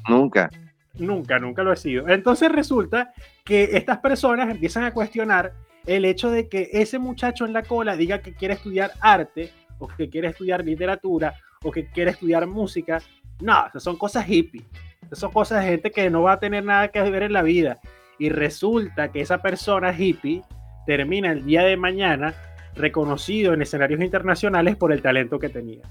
Nunca. 0.08 0.50
Nunca, 0.98 1.38
nunca 1.38 1.62
lo 1.62 1.72
he 1.72 1.76
sido. 1.76 2.08
Entonces 2.08 2.50
resulta 2.52 3.12
que 3.44 3.70
estas 3.72 3.98
personas 3.98 4.50
empiezan 4.50 4.84
a 4.84 4.92
cuestionar 4.92 5.52
el 5.86 6.04
hecho 6.04 6.30
de 6.30 6.48
que 6.48 6.70
ese 6.72 6.98
muchacho 6.98 7.44
en 7.44 7.52
la 7.52 7.62
cola 7.62 7.96
diga 7.96 8.20
que 8.20 8.34
quiere 8.34 8.54
estudiar 8.54 8.92
arte 9.00 9.52
o 9.78 9.88
que 9.88 10.08
quiere 10.08 10.28
estudiar 10.28 10.64
literatura 10.64 11.34
o 11.62 11.70
que 11.70 11.86
quiere 11.86 12.12
estudiar 12.12 12.46
música, 12.46 13.02
no, 13.40 13.64
son 13.78 13.96
cosas 13.96 14.28
hippie. 14.28 14.64
Son 15.12 15.30
cosas 15.30 15.62
de 15.62 15.70
gente 15.70 15.90
que 15.90 16.10
no 16.10 16.22
va 16.22 16.32
a 16.32 16.40
tener 16.40 16.64
nada 16.64 16.88
que 16.88 17.02
ver 17.02 17.24
en 17.24 17.32
la 17.32 17.42
vida. 17.42 17.78
Y 18.18 18.30
resulta 18.30 19.12
que 19.12 19.20
esa 19.20 19.42
persona 19.42 19.94
hippie 19.96 20.42
termina 20.86 21.32
el 21.32 21.44
día 21.44 21.62
de 21.62 21.76
mañana 21.76 22.34
reconocido 22.74 23.52
en 23.52 23.62
escenarios 23.62 24.00
internacionales 24.00 24.76
por 24.76 24.92
el 24.92 25.02
talento 25.02 25.38
que 25.38 25.48
tenía. 25.48 25.82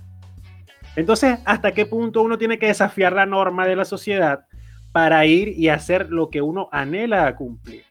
Entonces, 0.95 1.39
¿hasta 1.45 1.71
qué 1.71 1.85
punto 1.85 2.21
uno 2.21 2.37
tiene 2.37 2.59
que 2.59 2.67
desafiar 2.67 3.13
la 3.13 3.25
norma 3.25 3.65
de 3.65 3.75
la 3.75 3.85
sociedad 3.85 4.45
para 4.91 5.25
ir 5.25 5.49
y 5.49 5.69
hacer 5.69 6.09
lo 6.09 6.29
que 6.29 6.41
uno 6.41 6.69
anhela 6.71 7.35
cumplir? 7.35 7.83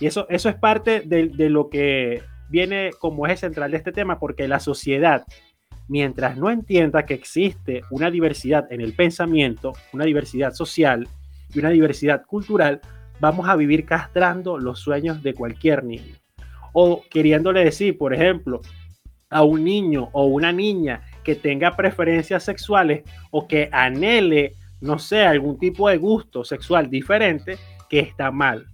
Y 0.00 0.06
eso, 0.06 0.26
eso 0.28 0.48
es 0.48 0.56
parte 0.56 1.02
de, 1.02 1.28
de 1.28 1.50
lo 1.50 1.68
que 1.68 2.22
viene 2.48 2.90
como 2.98 3.26
eje 3.26 3.36
central 3.36 3.70
de 3.70 3.76
este 3.76 3.92
tema, 3.92 4.18
porque 4.18 4.48
la 4.48 4.58
sociedad, 4.58 5.24
mientras 5.88 6.36
no 6.36 6.50
entienda 6.50 7.06
que 7.06 7.14
existe 7.14 7.82
una 7.90 8.10
diversidad 8.10 8.70
en 8.72 8.80
el 8.80 8.94
pensamiento, 8.94 9.72
una 9.92 10.04
diversidad 10.04 10.52
social 10.52 11.08
y 11.54 11.58
una 11.58 11.70
diversidad 11.70 12.24
cultural, 12.26 12.80
vamos 13.20 13.48
a 13.48 13.56
vivir 13.56 13.84
castrando 13.84 14.58
los 14.58 14.80
sueños 14.80 15.22
de 15.22 15.34
cualquier 15.34 15.84
niño. 15.84 16.16
O 16.72 17.02
queriéndole 17.08 17.64
decir, 17.64 17.96
por 17.96 18.14
ejemplo, 18.14 18.60
a 19.30 19.42
un 19.42 19.64
niño 19.64 20.10
o 20.12 20.26
una 20.26 20.52
niña 20.52 21.02
que 21.22 21.34
tenga 21.34 21.76
preferencias 21.76 22.42
sexuales 22.44 23.02
o 23.30 23.46
que 23.46 23.68
anhele, 23.72 24.52
no 24.80 24.98
sé, 24.98 25.24
algún 25.24 25.58
tipo 25.58 25.88
de 25.88 25.96
gusto 25.96 26.44
sexual 26.44 26.90
diferente, 26.90 27.56
que 27.88 28.00
está 28.00 28.30
mal 28.30 28.66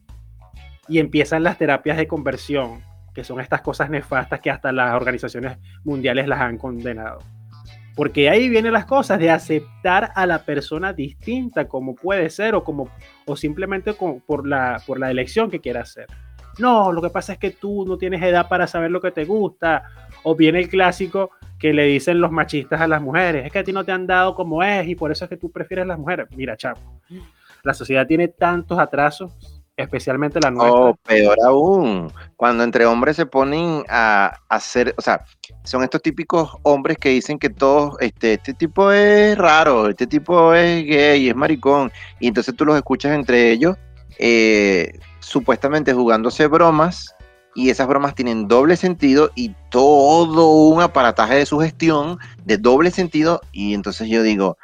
y 0.91 0.99
empiezan 0.99 1.45
las 1.45 1.57
terapias 1.57 1.97
de 1.97 2.09
conversión, 2.09 2.83
que 3.21 3.25
son 3.25 3.39
estas 3.39 3.61
cosas 3.61 3.91
nefastas 3.91 4.41
que 4.41 4.51
hasta 4.51 4.73
las 4.73 4.95
organizaciones 4.95 5.59
mundiales 5.85 6.27
las 6.27 6.41
han 6.41 6.57
condenado. 6.57 7.19
Porque 7.95 8.31
ahí 8.31 8.49
vienen 8.49 8.73
las 8.73 8.87
cosas 8.87 9.19
de 9.19 9.31
aceptar 9.31 10.11
a 10.15 10.25
la 10.25 10.43
persona 10.47 10.95
distinta 10.95 11.69
como 11.69 11.95
puede 11.95 12.31
ser 12.31 12.55
o 12.55 12.65
como 12.65 12.89
o 13.27 13.37
simplemente 13.37 13.93
por, 13.93 14.47
la, 14.47 14.81
por 14.87 14.99
la 14.99 15.11
elección 15.11 15.51
que 15.51 15.61
quiera 15.61 15.83
hacer. 15.83 16.07
No, 16.59 16.93
lo 16.93 17.03
que 17.03 17.11
pasa 17.11 17.35
es 17.35 17.39
que 17.39 17.51
tú 17.51 17.85
no 17.87 17.99
tienes 17.99 18.23
edad 18.23 18.49
para 18.49 18.67
saber 18.67 18.91
lo 18.91 19.03
que 19.03 19.11
te 19.11 19.27
gusta. 19.27 19.83
O 20.23 20.35
viene 20.35 20.61
el 20.61 20.71
clásico 20.71 21.33
que 21.59 21.75
le 21.75 21.85
dicen 21.85 22.23
los 22.23 22.33
machistas 22.33 22.81
a 22.81 22.89
las 22.89 23.03
mujeres, 23.03 23.45
es 23.45 23.53
que 23.53 23.59
a 23.59 23.65
ti 23.65 23.71
no 23.71 23.85
te 23.85 23.93
han 23.93 24.07
dado 24.07 24.35
como 24.35 24.63
es 24.63 24.89
y 24.89 24.95
por 24.95 25.13
eso 25.13 25.27
es 25.27 25.29
que 25.29 25.37
tú 25.37 25.53
prefieres 25.53 25.87
las 25.87 25.99
mujeres. 25.99 26.27
Mira, 26.35 26.57
chavo, 26.57 27.03
la 27.63 27.75
sociedad 27.75 28.07
tiene 28.07 28.29
tantos 28.29 28.79
atrasos 28.79 29.60
especialmente 29.83 30.41
la 30.41 30.51
nuestra. 30.51 30.73
Oh, 30.73 30.95
peor 30.95 31.37
aún, 31.45 32.13
cuando 32.37 32.65
entre 32.65 32.87
hombres 32.87 33.17
se 33.17 33.27
ponen 33.27 33.85
a 33.89 34.39
hacer, 34.49 34.95
o 34.97 35.03
sea, 35.03 35.25
son 35.65 35.83
estos 35.83 36.03
típicos 36.03 36.57
hombres 36.63 36.99
que 36.99 37.11
dicen 37.11 37.39
que 37.39 37.51
todos, 37.51 37.97
este, 38.01 38.35
este 38.35 38.55
tipo 38.55 38.93
es 38.93 39.37
raro, 39.37 39.89
este 39.89 40.07
tipo 40.07 40.55
es 40.55 40.85
gay, 40.87 41.29
es 41.29 41.37
maricón, 41.37 41.93
y 42.19 42.29
entonces 42.29 42.55
tú 42.57 42.65
los 42.65 42.77
escuchas 42.77 43.13
entre 43.13 43.51
ellos, 43.51 43.77
eh, 44.19 44.99
supuestamente 45.21 45.93
jugándose 45.93 46.47
bromas, 46.47 47.15
y 47.55 47.71
esas 47.71 47.89
bromas 47.89 48.15
tienen 48.15 48.47
doble 48.47 48.77
sentido 48.77 49.31
y 49.35 49.55
todo 49.71 50.49
un 50.69 50.81
aparataje 50.81 51.35
de 51.35 51.47
sugestión 51.47 52.19
de 52.45 52.59
doble 52.59 52.91
sentido, 52.91 53.41
y 53.53 53.75
entonces 53.75 54.09
yo 54.09 54.23
digo, 54.23 54.57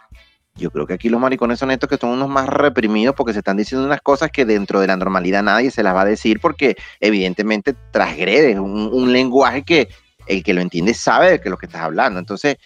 yo 0.56 0.70
creo 0.70 0.86
que 0.86 0.94
aquí 0.94 1.08
los 1.08 1.20
maricones 1.20 1.58
son 1.58 1.70
estos 1.70 1.88
que 1.88 1.98
son 1.98 2.10
unos 2.10 2.28
más 2.28 2.48
reprimidos 2.48 3.14
porque 3.14 3.32
se 3.32 3.40
están 3.40 3.56
diciendo 3.56 3.86
unas 3.86 4.00
cosas 4.00 4.30
que 4.30 4.44
dentro 4.44 4.80
de 4.80 4.86
la 4.86 4.96
normalidad 4.96 5.42
nadie 5.42 5.70
se 5.70 5.82
las 5.82 5.94
va 5.94 6.02
a 6.02 6.06
decir 6.06 6.40
porque 6.40 6.76
evidentemente 7.00 7.74
transgrede 7.90 8.58
un, 8.58 9.12
lenguaje 9.12 9.62
que 9.62 9.88
el 10.26 10.42
que 10.42 10.54
lo 10.54 10.60
entiende 10.60 10.94
sabe 10.94 11.30
de 11.30 11.40
que 11.40 11.50
lo 11.50 11.58
que 11.58 11.66
estás 11.66 11.82
hablando. 11.82 12.18
Entonces, 12.18 12.56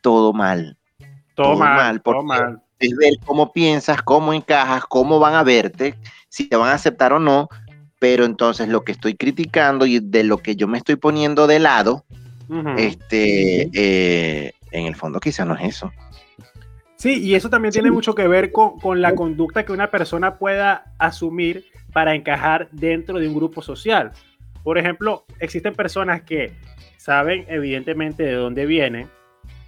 todo 0.00 0.32
mal. 0.32 0.76
Todo, 1.34 1.56
mal, 1.56 2.02
todo 2.02 2.22
mal. 2.22 2.60
Es 2.78 2.94
ver 2.96 3.14
cómo 3.24 3.52
piensas, 3.52 4.02
cómo 4.02 4.32
encajas, 4.34 4.84
cómo 4.86 5.18
van 5.18 5.34
a 5.34 5.42
verte, 5.42 5.94
si 6.28 6.48
te 6.48 6.56
van 6.56 6.70
a 6.70 6.74
aceptar 6.74 7.12
o 7.12 7.18
no. 7.18 7.48
Pero 7.98 8.24
entonces 8.24 8.68
lo 8.68 8.82
que 8.82 8.92
estoy 8.92 9.14
criticando 9.14 9.86
y 9.86 10.00
de 10.00 10.24
lo 10.24 10.38
que 10.38 10.56
yo 10.56 10.66
me 10.66 10.78
estoy 10.78 10.96
poniendo 10.96 11.46
de 11.46 11.60
lado, 11.60 12.04
este, 12.76 13.70
eh, 13.72 14.52
en 14.72 14.86
el 14.86 14.96
fondo 14.96 15.20
quizá 15.20 15.44
no 15.44 15.54
es 15.54 15.76
eso. 15.76 15.92
Sí, 17.02 17.20
y 17.20 17.34
eso 17.34 17.50
también 17.50 17.72
tiene 17.72 17.90
mucho 17.90 18.14
que 18.14 18.28
ver 18.28 18.52
con, 18.52 19.02
la 19.02 19.16
conducta 19.16 19.64
que 19.64 19.72
una 19.72 19.90
persona 19.90 20.38
pueda 20.38 20.84
asumir 20.98 21.64
para 21.92 22.14
encajar 22.14 22.68
dentro 22.70 23.18
de 23.18 23.26
un 23.26 23.34
grupo 23.34 23.60
social. 23.60 24.12
Por 24.62 24.78
ejemplo, 24.78 25.24
existen 25.40 25.74
personas 25.74 26.22
que 26.22 26.52
saben 26.98 27.44
evidentemente 27.48 28.22
de 28.22 28.34
dónde 28.34 28.66
vienen, 28.66 29.08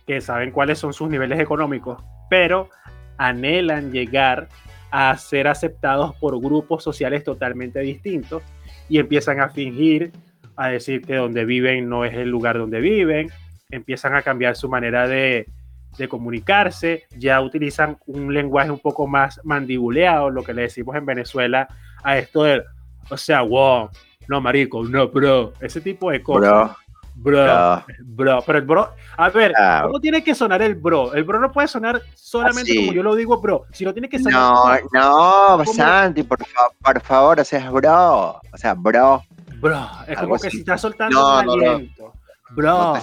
que 0.06 0.20
saben 0.20 0.52
cuáles 0.52 0.78
son 0.78 0.92
sus 0.92 1.10
niveles 1.10 1.40
económicos, 1.40 2.00
pero 2.30 2.70
anhelan 3.18 3.90
llegar 3.90 4.48
a 4.92 5.18
ser 5.18 5.48
aceptados 5.48 6.14
por 6.20 6.40
grupos 6.40 6.84
sociales 6.84 7.24
totalmente 7.24 7.80
distintos 7.80 8.44
y 8.88 9.00
empiezan 9.00 9.40
a 9.40 9.48
fingir, 9.48 10.12
a 10.54 10.68
decir 10.68 11.02
que 11.02 11.16
donde 11.16 11.44
viven 11.44 11.88
no 11.88 12.04
es 12.04 12.14
el 12.14 12.28
lugar 12.28 12.58
donde 12.58 12.80
viven, 12.80 13.28
empiezan 13.72 14.14
a 14.14 14.22
cambiar 14.22 14.54
su 14.54 14.68
manera 14.68 15.08
de, 15.08 15.48
de 15.96 16.08
comunicarse, 16.08 17.04
ya 17.16 17.40
utilizan 17.40 17.98
un 18.06 18.32
lenguaje 18.32 18.70
un 18.70 18.78
poco 18.78 19.06
más 19.06 19.40
mandibuleado, 19.44 20.30
lo 20.30 20.42
que 20.42 20.54
le 20.54 20.62
decimos 20.62 20.96
en 20.96 21.06
Venezuela 21.06 21.68
a 22.02 22.18
esto 22.18 22.44
del, 22.44 22.64
o 23.10 23.16
sea, 23.16 23.42
wow, 23.42 23.90
no, 24.28 24.40
marico, 24.40 24.82
no, 24.84 25.08
bro, 25.08 25.52
ese 25.60 25.80
tipo 25.80 26.10
de 26.10 26.22
cosas. 26.22 26.50
Bro. 26.50 26.76
Bro, 27.16 28.42
pero 28.44 28.58
el 28.58 28.64
bro, 28.64 28.90
a 29.16 29.30
ver, 29.30 29.52
¿cómo 29.84 30.00
tiene 30.00 30.24
que 30.24 30.34
sonar 30.34 30.60
el 30.62 30.74
bro? 30.74 31.14
El 31.14 31.22
bro 31.22 31.38
no 31.38 31.52
puede 31.52 31.68
sonar 31.68 32.02
solamente 32.16 32.74
como 32.74 32.92
yo 32.92 33.04
lo 33.04 33.14
digo, 33.14 33.40
bro, 33.40 33.66
sino 33.70 33.92
tiene 33.92 34.08
que 34.08 34.18
sonar. 34.18 34.82
No, 34.92 35.58
no, 35.58 35.64
Santi, 35.64 36.24
por, 36.24 36.38
por 36.82 37.00
favor, 37.02 37.38
o 37.38 37.44
sea, 37.44 37.70
bro, 37.70 38.40
o 38.52 38.56
sea, 38.56 38.74
bro. 38.74 39.22
Bro, 39.60 39.88
es 40.08 40.18
como 40.18 40.38
que 40.38 40.50
si 40.50 40.58
está 40.58 40.76
soltando 40.76 41.38
un 41.38 41.50
aliento. 41.50 42.12
bro. 42.50 42.94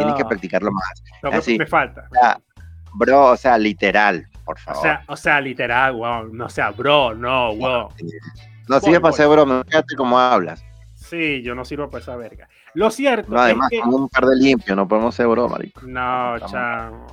Tienes 0.00 0.14
que 0.14 0.24
practicarlo 0.24 0.70
más. 0.72 1.02
Así, 1.32 1.58
me 1.58 1.66
falta. 1.66 2.08
bro, 2.94 3.30
o 3.32 3.36
sea, 3.36 3.58
literal, 3.58 4.26
por 4.44 4.58
favor. 4.58 4.78
O 4.78 4.82
sea, 4.82 5.04
o 5.08 5.16
sea 5.16 5.40
literal, 5.40 5.94
wow. 5.94 6.28
No 6.32 6.48
sea, 6.48 6.70
bro, 6.70 7.14
no, 7.14 7.54
wow. 7.56 7.88
No 8.68 8.80
sirve 8.80 9.00
para 9.00 9.12
ser 9.12 9.28
bro, 9.28 9.64
fíjate 9.64 9.96
cómo 9.96 10.18
hablas. 10.18 10.64
Sí, 10.94 11.42
yo 11.42 11.54
no 11.54 11.64
sirvo 11.64 11.90
para 11.90 12.02
esa 12.02 12.16
verga. 12.16 12.48
Lo 12.74 12.90
cierto 12.90 13.30
no, 13.30 13.40
además, 13.40 13.68
es 13.70 13.82
que... 13.82 13.86
un 13.86 14.08
par 14.08 14.24
de 14.24 14.36
limpio, 14.36 14.74
no 14.74 14.88
podemos 14.88 15.14
ser 15.14 15.26
bro, 15.26 15.48
marico. 15.48 15.82
No, 15.82 16.38
chamo. 16.46 17.06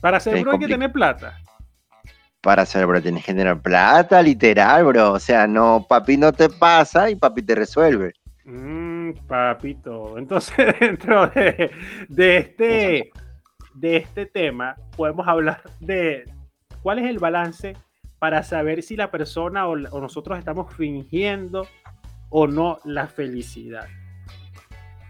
Para 0.00 0.20
ser 0.20 0.40
bro 0.42 0.52
hay 0.52 0.58
que 0.58 0.68
tener 0.68 0.92
plata. 0.92 1.36
para 2.40 2.62
hacer, 2.62 2.86
bro, 2.86 3.02
tienes 3.02 3.24
que 3.24 3.34
tener 3.34 3.58
plata, 3.60 4.22
literal, 4.22 4.84
bro. 4.84 5.14
O 5.14 5.18
sea, 5.18 5.48
no, 5.48 5.84
papi 5.88 6.16
no 6.16 6.32
te 6.32 6.48
pasa 6.48 7.10
y 7.10 7.16
papi 7.16 7.42
te 7.42 7.56
resuelve. 7.56 8.12
Mm, 8.44 8.85
papito. 9.14 10.18
Entonces, 10.18 10.74
dentro 10.80 11.28
de, 11.28 11.70
este, 12.08 13.10
de 13.74 13.96
este 13.96 14.26
tema, 14.26 14.76
podemos 14.96 15.26
hablar 15.26 15.62
de 15.80 16.24
cuál 16.82 16.98
es 16.98 17.06
el 17.06 17.18
balance 17.18 17.76
para 18.18 18.42
saber 18.42 18.82
si 18.82 18.96
la 18.96 19.10
persona 19.10 19.66
o, 19.68 19.76
nosotros 19.76 20.38
estamos 20.38 20.74
fingiendo 20.74 21.66
o 22.30 22.46
no 22.46 22.78
la 22.84 23.06
felicidad. 23.06 23.86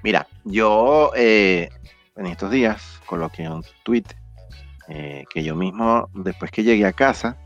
Mira, 0.03 0.27
yo 0.45 1.13
eh, 1.17 1.69
en 2.17 2.27
estos 2.27 2.51
días 2.51 3.01
coloqué 3.07 3.49
un 3.49 3.65
tweet 3.85 4.05
eh, 4.89 5.25
que 5.31 5.43
yo 5.43 5.55
mismo, 5.55 6.09
después 6.15 6.51
que 6.51 6.63
llegué 6.63 6.87
a 6.87 6.93
casa, 6.93 7.37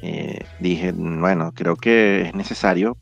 eh, 0.00 0.44
dije, 0.60 0.92
bueno, 0.92 1.52
creo 1.54 1.76
que 1.76 2.22
es 2.22 2.34
necesario 2.34 2.96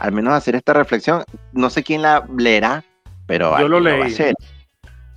al 0.00 0.12
menos 0.12 0.34
hacer 0.34 0.56
esta 0.56 0.72
reflexión. 0.72 1.24
No 1.52 1.70
sé 1.70 1.82
quién 1.82 2.02
la 2.02 2.26
leerá, 2.36 2.84
pero 3.26 3.58
yo 3.58 3.68
lo 3.68 3.80
leí. 3.80 4.14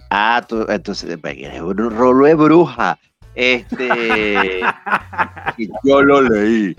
Ah, 0.09 0.45
tú, 0.47 0.65
entonces, 0.69 1.17
eres 1.23 1.61
un 1.61 1.89
rolo 1.89 2.25
de 2.25 2.35
bruja. 2.35 2.99
Este, 3.33 4.59
yo 5.83 6.03
lo 6.03 6.21
leí. 6.21 6.75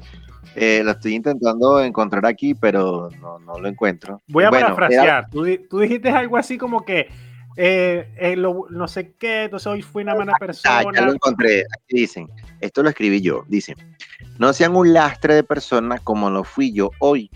Eh, 0.55 0.83
lo 0.85 0.93
estoy 0.93 1.15
intentando 1.15 1.83
encontrar 1.83 2.25
aquí, 2.27 2.55
pero 2.55 3.09
no, 3.21 3.41
no 3.41 3.59
lo 3.59 3.69
encuentro. 3.69 4.23
Voy 4.29 4.45
a 4.45 4.51
parafrasear. 4.51 5.29
Tú, 5.31 5.45
tú, 5.69 5.81
dijiste 5.81 6.11
algo 6.11 6.37
así 6.37 6.57
como 6.57 6.85
que 6.85 7.09
eh, 7.57 8.09
eh, 8.19 8.37
no 8.37 8.89
sé 8.89 9.15
qué, 9.19 9.45
entonces 9.45 9.67
hoy 9.67 9.83
fui 9.83 10.03
una 10.03 10.15
mala 10.15 10.35
persona. 10.39 10.79
Ah, 10.79 10.85
ya 10.95 11.07
lo 11.07 11.13
encontré. 11.15 11.61
Aquí 11.61 12.01
dicen, 12.01 12.29
esto 12.61 12.83
lo 12.83 12.89
escribí 12.89 13.21
yo. 13.21 13.45
Dicen, 13.49 13.77
no 14.39 14.53
sean 14.53 14.77
un 14.77 14.93
lastre 14.93 15.35
de 15.35 15.43
persona 15.43 15.99
como 15.99 16.31
lo 16.31 16.45
fui 16.45 16.73
yo 16.73 16.91
hoy. 17.01 17.31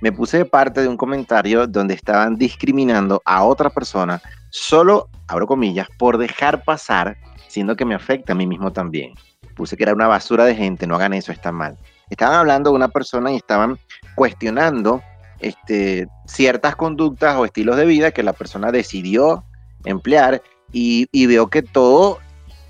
Me 0.00 0.12
puse 0.12 0.38
de 0.38 0.44
parte 0.44 0.80
de 0.80 0.88
un 0.88 0.96
comentario 0.96 1.66
donde 1.66 1.94
estaban 1.94 2.36
discriminando 2.36 3.20
a 3.24 3.44
otra 3.44 3.70
persona 3.70 4.20
solo, 4.50 5.08
abro 5.26 5.46
comillas, 5.46 5.88
por 5.98 6.18
dejar 6.18 6.62
pasar, 6.64 7.16
siendo 7.48 7.76
que 7.76 7.84
me 7.84 7.94
afecta 7.94 8.32
a 8.32 8.36
mí 8.36 8.46
mismo 8.46 8.72
también. 8.72 9.14
Puse 9.54 9.76
que 9.76 9.82
era 9.82 9.94
una 9.94 10.06
basura 10.06 10.44
de 10.44 10.54
gente, 10.54 10.86
no 10.86 10.94
hagan 10.94 11.14
eso, 11.14 11.32
está 11.32 11.50
mal. 11.50 11.76
Estaban 12.10 12.36
hablando 12.36 12.70
de 12.70 12.76
una 12.76 12.88
persona 12.88 13.32
y 13.32 13.36
estaban 13.36 13.78
cuestionando 14.14 15.02
este, 15.40 16.08
ciertas 16.26 16.76
conductas 16.76 17.36
o 17.36 17.44
estilos 17.44 17.76
de 17.76 17.86
vida 17.86 18.10
que 18.10 18.22
la 18.22 18.32
persona 18.32 18.72
decidió 18.72 19.44
emplear 19.84 20.42
y, 20.72 21.26
veo 21.26 21.48
que 21.48 21.62
todo 21.62 22.18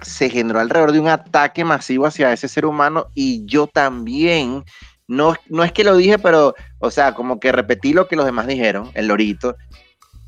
se 0.01 0.31
generó 0.31 0.61
alrededor 0.61 0.93
de 0.93 1.01
un 1.01 1.09
ataque 1.09 1.65
masivo 1.65 2.07
hacia 2.07 2.33
ese 2.33 2.49
ser 2.49 2.65
humano 2.65 3.07
y 3.15 3.45
yo 3.47 3.67
también, 3.67 4.65
no, 5.09 5.35
no 5.49 5.65
es 5.65 5.73
que 5.73 5.85
lo 5.85 5.97
dije, 5.97 6.19
pero, 6.19 6.55
o 6.79 6.91
sea, 6.91 7.15
como 7.15 7.41
que 7.41 7.51
repetí 7.51 7.93
lo 7.93 8.07
que 8.07 8.17
los 8.17 8.27
demás 8.27 8.47
dijeron, 8.47 8.91
el 8.95 9.09
lorito, 9.09 9.57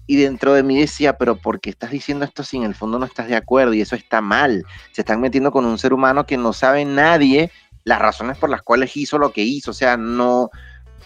y 0.07 0.17
dentro 0.17 0.55
de 0.55 0.65
mí 0.65 0.81
decía, 0.81 1.17
pero 1.19 1.37
¿por 1.37 1.61
qué 1.61 1.71
estás 1.71 1.93
diciendo 1.93 2.25
esto 2.25 2.43
si 2.43 2.57
en 2.57 2.65
el 2.65 2.75
fondo 2.75 2.99
no 2.99 3.07
estás 3.07 3.29
de 3.29 3.37
acuerdo? 3.37 3.75
Y 3.75 3.81
eso 3.81 3.95
está 3.95 4.21
mal. 4.21 4.65
Se 4.91 5.03
están 5.03 5.21
metiendo 5.21 5.53
con 5.53 5.65
un 5.65 5.79
ser 5.79 5.93
humano 5.93 6.27
que 6.27 6.37
no 6.37 6.53
sabe 6.53 6.85
nadie 6.85 7.53
las 7.85 8.01
razones 8.01 8.37
por 8.37 8.51
las 8.51 8.63
cuales 8.63 8.97
hizo 8.97 9.19
lo 9.19 9.33
que 9.33 9.43
hizo. 9.43 9.71
O 9.71 9.75
sea, 9.75 9.97
no, 9.97 10.51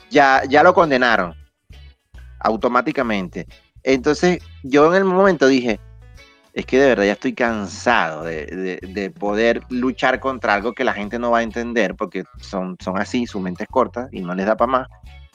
ya, 0.09 0.43
ya 0.49 0.62
lo 0.62 0.73
condenaron 0.73 1.35
automáticamente. 2.40 3.47
Entonces 3.83 4.38
yo 4.62 4.87
en 4.95 4.95
el 4.95 5.04
momento 5.04 5.49
dije, 5.49 5.81
es 6.54 6.66
que 6.66 6.78
de 6.78 6.87
verdad 6.87 7.04
ya 7.04 7.12
estoy 7.12 7.32
cansado 7.32 8.23
de, 8.23 9.12
poder 9.18 9.62
luchar 9.70 10.20
contra 10.20 10.54
algo 10.54 10.73
que 10.73 10.84
la 10.84 10.92
gente 10.94 11.18
no 11.18 11.32
va 11.32 11.38
a 11.38 11.42
entender 11.42 11.96
porque 11.96 12.25
son, 12.40 12.76
son 12.82 12.99
así, 12.99 13.26
su 13.26 13.40
mente 13.40 13.64
es 13.64 13.68
corta 13.68 14.08
y 14.12 14.20
no 14.20 14.34
les 14.34 14.46
da 14.46 14.56
para 14.56 14.70
más. 14.70 14.88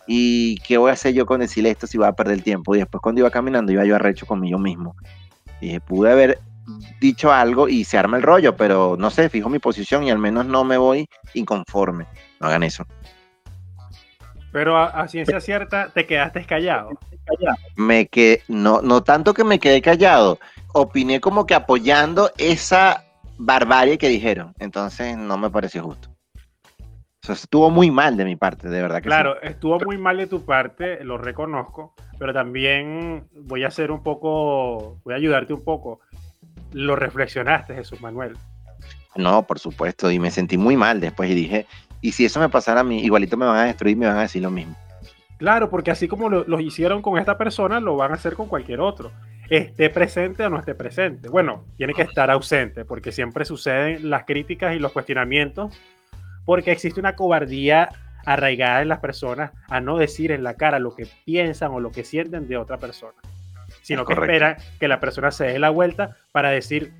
¿Y 0.08 0.56
qué 0.62 0.78
voy 0.78 0.90
a 0.90 0.94
hacer 0.94 1.14
yo 1.14 1.26
con 1.26 1.42
decirle 1.42 1.72
esto 1.72 1.88
si 1.88 1.98
va 1.98 2.08
a 2.08 2.16
perder 2.16 2.36
el 2.36 2.44
tiempo? 2.44 2.74
Y 2.74 2.80
después 2.80 3.02
cuando 3.02 3.20
iba 3.20 3.30
caminando 3.30 3.72
iba 3.72 3.84
yo 3.86 3.96
arrecho 3.96 4.26
conmigo 4.26 4.58
mismo. 4.58 4.96
Dije, 5.60 5.82
pude 5.82 6.10
haber 6.10 6.40
dicho 7.02 7.34
algo 7.34 7.68
y 7.68 7.84
se 7.84 7.98
arma 7.98 8.16
el 8.16 8.24
rollo, 8.24 8.56
pero 8.56 8.96
no 8.98 9.10
sé, 9.10 9.30
fijo 9.30 9.50
mi 9.50 9.60
posición 9.60 10.04
y 10.04 10.12
al 10.12 10.20
menos 10.20 10.46
no 10.46 10.64
me 10.64 10.78
voy 10.78 11.06
inconforme. 11.34 12.08
No 12.40 12.48
hagan 12.48 12.64
eso. 12.64 12.86
Pero 14.52 14.78
a, 14.78 15.08
ciencia 15.08 15.40
cierta, 15.40 15.90
te 15.90 16.06
quedaste 16.06 16.44
callado. 16.46 16.90
Me 17.76 18.08
que 18.08 18.42
no, 18.48 18.82
no 18.82 19.04
tanto 19.04 19.34
que 19.34 19.44
me 19.44 19.60
quedé 19.60 19.82
callado, 19.82 20.40
opiné 20.74 21.20
como 21.20 21.46
que 21.46 21.54
apoyando 21.54 22.32
esa 22.38 23.04
barbarie 23.38 23.98
que 23.98 24.10
dijeron. 24.10 24.54
Entonces 24.60 25.18
no 25.18 25.38
me 25.38 25.50
pareció 25.50 25.84
justo. 25.84 26.10
Eso 27.22 27.34
estuvo 27.34 27.70
muy 27.70 27.92
mal 27.92 28.16
de 28.18 28.26
mi 28.26 28.36
parte, 28.36 28.70
de 28.70 28.82
verdad 28.82 28.98
que 28.98 29.10
Claro, 29.10 29.42
estuvo 29.42 29.80
muy 29.80 29.98
mal 29.98 30.18
de 30.18 30.28
tu 30.28 30.46
parte, 30.46 31.04
lo 31.04 31.18
reconozco, 31.18 31.94
pero 32.18 32.34
también 32.34 33.28
voy 33.34 33.64
a 33.66 33.68
hacer 33.68 33.92
un 33.92 34.02
poco, 34.02 35.00
voy 35.04 35.14
a 35.14 35.18
ayudarte 35.18 35.54
un 35.54 35.64
poco. 35.64 36.00
Lo 36.72 36.96
reflexionaste, 36.96 37.76
Jesús 37.76 38.02
Manuel. 38.02 38.38
No, 39.16 39.44
por 39.44 39.60
supuesto, 39.60 40.10
y 40.12 40.20
me 40.20 40.32
sentí 40.32 40.58
muy 40.58 40.78
mal 40.78 41.02
después 41.02 41.30
y 41.30 41.36
dije, 41.36 41.66
y 42.02 42.12
si 42.12 42.26
eso 42.26 42.40
me 42.40 42.50
pasara 42.50 42.82
a 42.82 42.84
mí, 42.84 43.02
igualito 43.02 43.38
me 43.38 43.46
van 43.46 43.58
a 43.58 43.66
destruir, 43.66 43.98
me 43.98 44.08
van 44.08 44.18
a 44.18 44.22
decir 44.22 44.42
lo 44.42 44.52
mismo. 44.52 44.76
Claro, 45.38 45.70
porque 45.70 45.92
así 45.92 46.08
como 46.08 46.30
lo, 46.30 46.60
hicieron 46.60 47.02
con 47.02 47.18
esta 47.18 47.38
persona, 47.38 47.80
lo 47.80 47.96
van 47.96 48.12
a 48.12 48.16
hacer 48.16 48.34
con 48.34 48.48
cualquier 48.48 48.82
otro. 48.82 49.12
Esté 49.50 49.90
presente 49.90 50.46
o 50.46 50.50
no 50.50 50.60
esté 50.60 50.76
presente. 50.76 51.30
Bueno, 51.30 51.66
tiene 51.78 51.94
que 51.94 52.02
estar 52.02 52.30
ausente, 52.30 52.84
porque 52.84 53.12
siempre 53.12 53.46
suceden 53.46 54.10
las 54.10 54.26
críticas 54.26 54.76
y 54.76 54.80
los 54.80 54.92
cuestionamientos, 54.92 55.74
porque 56.46 56.72
existe 56.72 57.00
una 57.00 57.16
cobardía 57.16 57.90
arraigada 58.26 58.82
en 58.82 58.90
las 58.90 59.00
personas 59.00 59.52
a 59.70 59.80
no 59.80 59.98
decir 59.98 60.32
en 60.32 60.44
la 60.44 60.56
cara 60.56 60.78
lo 60.78 60.94
que 60.94 61.08
piensan 61.26 61.72
o 61.72 61.80
lo 61.80 61.92
que 61.92 62.04
sienten 62.04 62.48
de 62.48 62.58
otra 62.58 62.78
persona, 62.78 63.16
sino 63.82 64.06
que 64.06 64.14
esperan 64.14 64.58
que 64.78 64.90
la 64.90 65.00
persona 65.00 65.32
se 65.32 65.46
dé 65.46 65.58
la 65.58 65.70
vuelta 65.70 66.18
para 66.34 66.50
decir, 66.50 66.92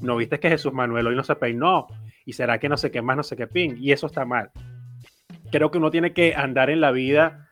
no 0.00 0.16
viste 0.16 0.38
que 0.38 0.48
Jesús 0.48 0.72
Manuel 0.72 1.08
hoy 1.08 1.16
no 1.16 1.24
se 1.24 1.34
peinó, 1.34 1.88
y 2.24 2.32
será 2.32 2.58
que 2.58 2.68
no 2.68 2.76
sé 2.76 2.90
qué 2.90 3.02
más, 3.02 3.16
no 3.16 3.22
sé 3.22 3.36
qué 3.36 3.46
pin, 3.46 3.76
y 3.78 3.92
eso 3.92 4.06
está 4.06 4.24
mal. 4.24 4.50
Creo 5.50 5.70
que 5.70 5.78
uno 5.78 5.90
tiene 5.90 6.12
que 6.12 6.34
andar 6.34 6.70
en 6.70 6.80
la 6.80 6.90
vida 6.90 7.48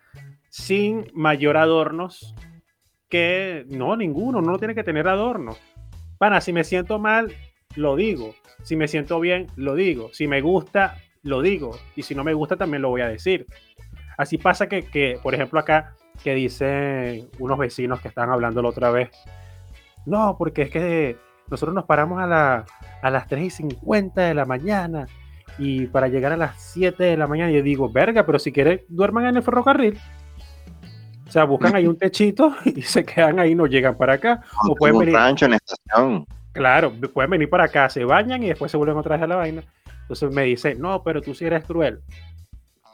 sin 0.49 1.07
mayor 1.15 1.57
adornos 1.57 2.35
que 3.09 3.67
no, 3.69 3.97
ninguno, 3.97 4.41
no 4.41 4.59
tiene 4.59 4.75
que 4.75 4.85
tener 4.85 5.09
adornos. 5.09 5.61
Para, 6.19 6.41
si 6.41 6.53
me 6.53 6.65
siento 6.65 6.99
mal, 6.99 7.33
lo 7.75 7.97
digo. 7.97 8.35
Si 8.63 8.77
me 8.77 8.89
siento 8.89 9.21
bien, 9.21 9.49
lo 9.57 9.75
digo. 9.75 10.11
Si 10.13 10.29
me 10.29 10.41
gusta, 10.41 10.97
lo 11.23 11.43
digo. 11.43 11.79
Y 11.97 12.03
si 12.03 12.15
no 12.15 12.25
me 12.25 12.35
gusta, 12.35 12.57
también 12.57 12.83
lo 12.83 12.91
voy 12.91 13.01
a 13.01 13.09
decir. 13.09 13.47
Así 14.17 14.39
pasa 14.39 14.69
que, 14.69 14.83
que 14.83 15.19
por 15.23 15.35
ejemplo, 15.35 15.59
acá, 15.59 15.97
que 16.23 16.35
dicen 16.35 17.29
unos 17.39 17.59
vecinos 17.59 18.01
que 18.01 18.09
estaban 18.09 18.31
hablando 18.31 18.63
la 18.63 18.69
otra 18.69 18.91
vez, 18.91 19.11
no, 20.07 20.37
porque 20.39 20.63
es 20.63 20.71
que 20.71 21.17
nosotros 21.49 21.75
nos 21.75 21.85
paramos 21.85 22.21
a, 22.21 22.27
la, 22.27 22.65
a 23.03 23.11
las 23.11 23.27
3 23.27 23.45
y 23.45 23.51
50 23.51 24.21
de 24.23 24.35
la 24.35 24.45
mañana 24.45 25.07
y 25.59 25.87
para 25.87 26.09
llegar 26.09 26.33
a 26.33 26.37
las 26.37 26.61
7 26.61 27.03
de 27.03 27.17
la 27.17 27.27
mañana 27.27 27.51
yo 27.51 27.63
digo, 27.63 27.91
verga, 27.91 28.25
pero 28.25 28.39
si 28.39 28.53
quieren 28.53 28.83
duerman 28.89 29.27
en 29.27 29.37
el 29.37 29.43
ferrocarril. 29.43 29.99
O 31.27 31.33
sea, 31.33 31.45
buscan 31.45 31.77
ahí 31.77 31.87
un 31.87 31.97
techito 31.99 32.55
y 32.65 32.83
se 32.83 33.05
quedan 33.05 33.39
ahí, 33.39 33.55
no 33.55 33.67
llegan 33.67 33.97
para 33.97 34.15
acá. 34.15 34.43
O, 34.69 34.75
pueden 34.75 34.99
venir. 34.99 35.15
rancho 35.15 35.47
en 35.47 35.55
estación. 35.55 36.27
Claro, 36.53 36.93
pueden 37.15 37.31
venir 37.31 37.49
para 37.49 37.65
acá, 37.65 37.89
se 37.89 38.05
bañan 38.05 38.43
y 38.43 38.49
después 38.49 38.71
se 38.71 38.77
vuelven 38.77 38.97
otra 38.97 39.17
vez 39.17 39.23
a 39.23 39.27
la 39.27 39.37
vaina. 39.37 39.63
Entonces 40.03 40.33
me 40.33 40.43
dice, 40.43 40.75
no, 40.75 41.03
pero 41.05 41.21
tú 41.21 41.35
sí 41.35 41.45
eres 41.45 41.65
cruel. 41.65 42.01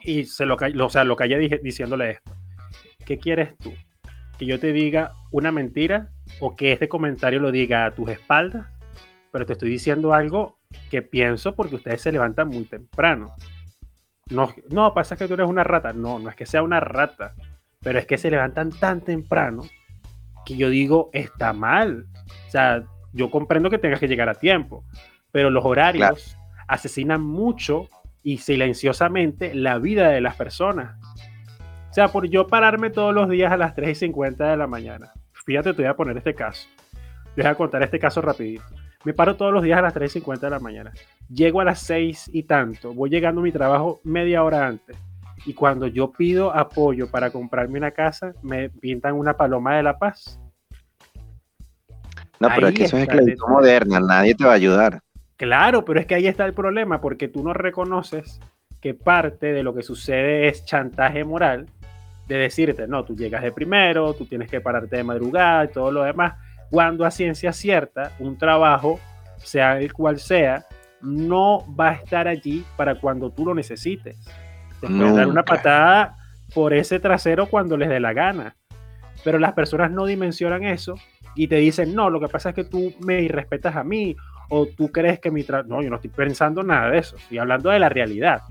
Y 0.01 0.25
se 0.25 0.45
lo, 0.45 0.55
o 0.55 0.89
sea, 0.89 1.03
lo 1.03 1.15
callé 1.15 1.59
diciéndole 1.63 2.11
esto. 2.11 2.31
¿Qué 3.05 3.17
quieres 3.17 3.57
tú? 3.57 3.73
que 4.37 4.45
yo 4.45 4.59
te 4.59 4.71
diga 4.71 5.13
una 5.31 5.51
mentira 5.51 6.09
o 6.39 6.55
que 6.55 6.71
este 6.71 6.87
comentario 6.87 7.39
lo 7.39 7.51
diga 7.51 7.85
a 7.85 7.91
tus 7.91 8.09
espaldas, 8.09 8.67
pero 9.31 9.45
te 9.45 9.53
estoy 9.53 9.69
diciendo 9.69 10.13
algo 10.13 10.57
que 10.89 11.01
pienso 11.01 11.55
porque 11.55 11.75
ustedes 11.75 12.01
se 12.01 12.11
levantan 12.11 12.49
muy 12.49 12.65
temprano. 12.65 13.35
No, 14.29 14.53
no, 14.69 14.93
pasa 14.93 15.15
que 15.15 15.27
tú 15.27 15.35
eres 15.35 15.47
una 15.47 15.63
rata. 15.63 15.93
No, 15.93 16.19
no 16.19 16.29
es 16.29 16.35
que 16.35 16.45
sea 16.45 16.63
una 16.63 16.79
rata, 16.79 17.33
pero 17.81 17.99
es 17.99 18.05
que 18.05 18.17
se 18.17 18.29
levantan 18.29 18.71
tan 18.71 19.01
temprano 19.01 19.63
que 20.45 20.57
yo 20.57 20.69
digo, 20.69 21.09
está 21.13 21.53
mal. 21.53 22.07
O 22.47 22.51
sea, 22.51 22.83
yo 23.13 23.29
comprendo 23.29 23.69
que 23.69 23.77
tengas 23.77 23.99
que 23.99 24.07
llegar 24.07 24.29
a 24.29 24.35
tiempo, 24.35 24.83
pero 25.31 25.49
los 25.49 25.65
horarios 25.65 26.37
asesinan 26.67 27.21
mucho 27.21 27.89
y 28.23 28.37
silenciosamente 28.37 29.53
la 29.55 29.77
vida 29.77 30.09
de 30.09 30.21
las 30.21 30.35
personas. 30.35 30.97
O 31.89 31.93
sea, 31.93 32.09
por 32.09 32.27
yo 32.27 32.47
pararme 32.47 32.89
todos 32.89 33.13
los 33.13 33.29
días 33.29 33.51
a 33.51 33.57
las 33.57 33.73
3 33.73 33.89
y 33.89 33.95
50 33.95 34.51
de 34.51 34.57
la 34.57 34.67
mañana. 34.67 35.11
Fíjate, 35.45 35.73
te 35.73 35.81
voy 35.81 35.89
a 35.89 35.95
poner 35.95 36.17
este 36.17 36.35
caso. 36.35 36.67
Te 37.35 37.41
voy 37.41 37.51
a 37.51 37.55
contar 37.55 37.81
este 37.83 37.99
caso 37.99 38.21
rapidito. 38.21 38.63
Me 39.03 39.13
paro 39.13 39.35
todos 39.35 39.53
los 39.53 39.63
días 39.63 39.79
a 39.79 39.81
las 39.81 39.93
3 39.93 40.11
y 40.11 40.13
50 40.19 40.47
de 40.47 40.51
la 40.51 40.59
mañana. 40.59 40.91
Llego 41.29 41.61
a 41.61 41.65
las 41.65 41.79
6 41.81 42.31
y 42.33 42.43
tanto. 42.43 42.93
Voy 42.93 43.09
llegando 43.09 43.41
a 43.41 43.43
mi 43.43 43.51
trabajo 43.51 44.01
media 44.03 44.43
hora 44.43 44.67
antes. 44.67 44.97
Y 45.45 45.53
cuando 45.53 45.87
yo 45.87 46.11
pido 46.11 46.53
apoyo 46.53 47.09
para 47.09 47.29
comprarme 47.29 47.77
una 47.77 47.91
casa, 47.91 48.33
me 48.41 48.69
pintan 48.69 49.13
una 49.13 49.37
paloma 49.37 49.77
de 49.77 49.83
la 49.83 49.97
paz. 49.97 50.39
No, 52.39 52.49
pero 52.53 52.67
es 52.67 52.75
que 52.75 52.83
eso 52.83 52.97
es 52.97 53.03
esclavitud 53.03 53.47
moderna. 53.47 53.99
Nadie 53.99 54.35
te 54.35 54.43
va 54.43 54.51
a 54.51 54.55
ayudar. 54.55 55.01
Claro, 55.37 55.85
pero 55.85 55.99
es 55.99 56.05
que 56.05 56.15
ahí 56.15 56.27
está 56.27 56.45
el 56.45 56.53
problema, 56.53 56.99
porque 56.99 57.27
tú 57.27 57.43
no 57.43 57.53
reconoces 57.53 58.39
que 58.81 58.93
parte 58.93 59.53
de 59.53 59.63
lo 59.63 59.73
que 59.73 59.83
sucede 59.83 60.47
es 60.47 60.65
chantaje 60.65 61.23
moral 61.23 61.67
de 62.27 62.37
decirte, 62.37 62.87
no, 62.87 63.05
tú 63.05 63.15
llegas 63.15 63.41
de 63.41 63.51
primero, 63.51 64.13
tú 64.13 64.25
tienes 64.25 64.49
que 64.49 64.59
pararte 64.59 64.97
de 64.97 65.03
madrugada 65.03 65.65
y 65.65 65.69
todo 65.69 65.91
lo 65.91 66.03
demás, 66.03 66.33
cuando 66.69 67.05
a 67.05 67.11
ciencia 67.11 67.53
cierta 67.53 68.11
un 68.19 68.37
trabajo, 68.37 68.99
sea 69.37 69.79
el 69.79 69.93
cual 69.93 70.19
sea, 70.19 70.65
no 71.01 71.63
va 71.75 71.89
a 71.89 71.93
estar 71.93 72.27
allí 72.27 72.65
para 72.75 72.95
cuando 72.95 73.31
tú 73.31 73.45
lo 73.45 73.53
necesites. 73.53 74.17
Te 74.81 74.87
pueden 74.87 75.15
dar 75.15 75.27
una 75.27 75.43
patada 75.43 76.17
por 76.53 76.73
ese 76.73 76.99
trasero 76.99 77.47
cuando 77.47 77.77
les 77.77 77.89
dé 77.89 77.99
la 77.99 78.13
gana. 78.13 78.55
Pero 79.23 79.39
las 79.39 79.53
personas 79.53 79.91
no 79.91 80.05
dimensionan 80.05 80.63
eso 80.63 80.95
y 81.35 81.47
te 81.47 81.55
dicen, 81.55 81.93
no, 81.95 82.09
lo 82.09 82.19
que 82.19 82.27
pasa 82.27 82.49
es 82.49 82.55
que 82.55 82.63
tú 82.63 82.93
me 82.99 83.21
irrespetas 83.21 83.75
a 83.75 83.83
mí 83.83 84.15
o 84.49 84.65
tú 84.65 84.91
crees 84.91 85.19
que 85.19 85.31
mi 85.31 85.43
trabajo... 85.43 85.69
No, 85.69 85.81
yo 85.81 85.89
no 85.89 85.95
estoy 85.95 86.11
pensando 86.11 86.63
nada 86.63 86.91
de 86.91 86.99
eso, 86.99 87.17
estoy 87.17 87.37
hablando 87.37 87.69
de 87.69 87.79
la 87.79 87.89
realidad. 87.89 88.41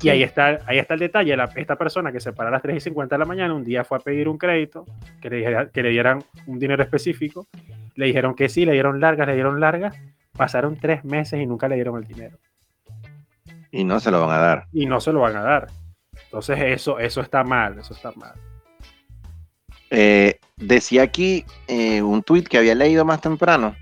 Y 0.00 0.10
ahí 0.10 0.22
está, 0.22 0.60
ahí 0.66 0.78
está 0.78 0.94
el 0.94 1.00
detalle. 1.00 1.36
esta 1.56 1.76
persona 1.76 2.12
que 2.12 2.20
se 2.20 2.32
para 2.32 2.50
a 2.50 2.52
las 2.52 2.62
3 2.62 2.76
y 2.76 2.80
50 2.80 3.14
de 3.14 3.18
la 3.18 3.24
mañana, 3.24 3.54
un 3.54 3.64
día 3.64 3.84
fue 3.84 3.98
a 3.98 4.00
pedir 4.00 4.28
un 4.28 4.38
crédito, 4.38 4.86
que 5.20 5.28
le, 5.28 5.70
que 5.72 5.82
le 5.82 5.90
dieran 5.90 6.22
un 6.46 6.58
dinero 6.58 6.82
específico, 6.82 7.48
le 7.96 8.06
dijeron 8.06 8.34
que 8.34 8.48
sí, 8.48 8.64
le 8.64 8.72
dieron 8.72 9.00
largas, 9.00 9.26
le 9.26 9.34
dieron 9.34 9.58
largas, 9.58 9.96
pasaron 10.32 10.76
tres 10.76 11.04
meses 11.04 11.40
y 11.40 11.46
nunca 11.46 11.68
le 11.68 11.74
dieron 11.74 11.98
el 11.98 12.06
dinero. 12.06 12.38
Y 13.72 13.84
no 13.84 13.98
se 13.98 14.10
lo 14.10 14.20
van 14.20 14.30
a 14.30 14.38
dar. 14.38 14.66
Y 14.72 14.86
no 14.86 15.00
se 15.00 15.12
lo 15.12 15.20
van 15.20 15.36
a 15.36 15.42
dar. 15.42 15.66
Entonces 16.24 16.58
eso, 16.60 16.98
eso 16.98 17.20
está 17.20 17.42
mal, 17.42 17.78
eso 17.78 17.92
está 17.92 18.12
mal. 18.12 18.34
Eh, 19.90 20.38
decía 20.56 21.02
aquí 21.02 21.44
eh, 21.66 22.02
un 22.02 22.22
tuit 22.22 22.46
que 22.46 22.58
había 22.58 22.74
leído 22.74 23.04
más 23.04 23.20
temprano 23.20 23.74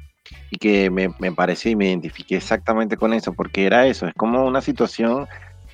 y 0.51 0.57
que 0.57 0.89
me, 0.91 1.11
me 1.19 1.33
pareció 1.33 1.71
y 1.71 1.77
me 1.77 1.89
identifiqué 1.89 2.37
exactamente 2.37 2.97
con 2.97 3.13
eso, 3.13 3.33
porque 3.33 3.67
era 3.67 3.87
eso, 3.87 4.07
es 4.07 4.15
como 4.15 4.45
una 4.45 4.61
situación 4.61 5.27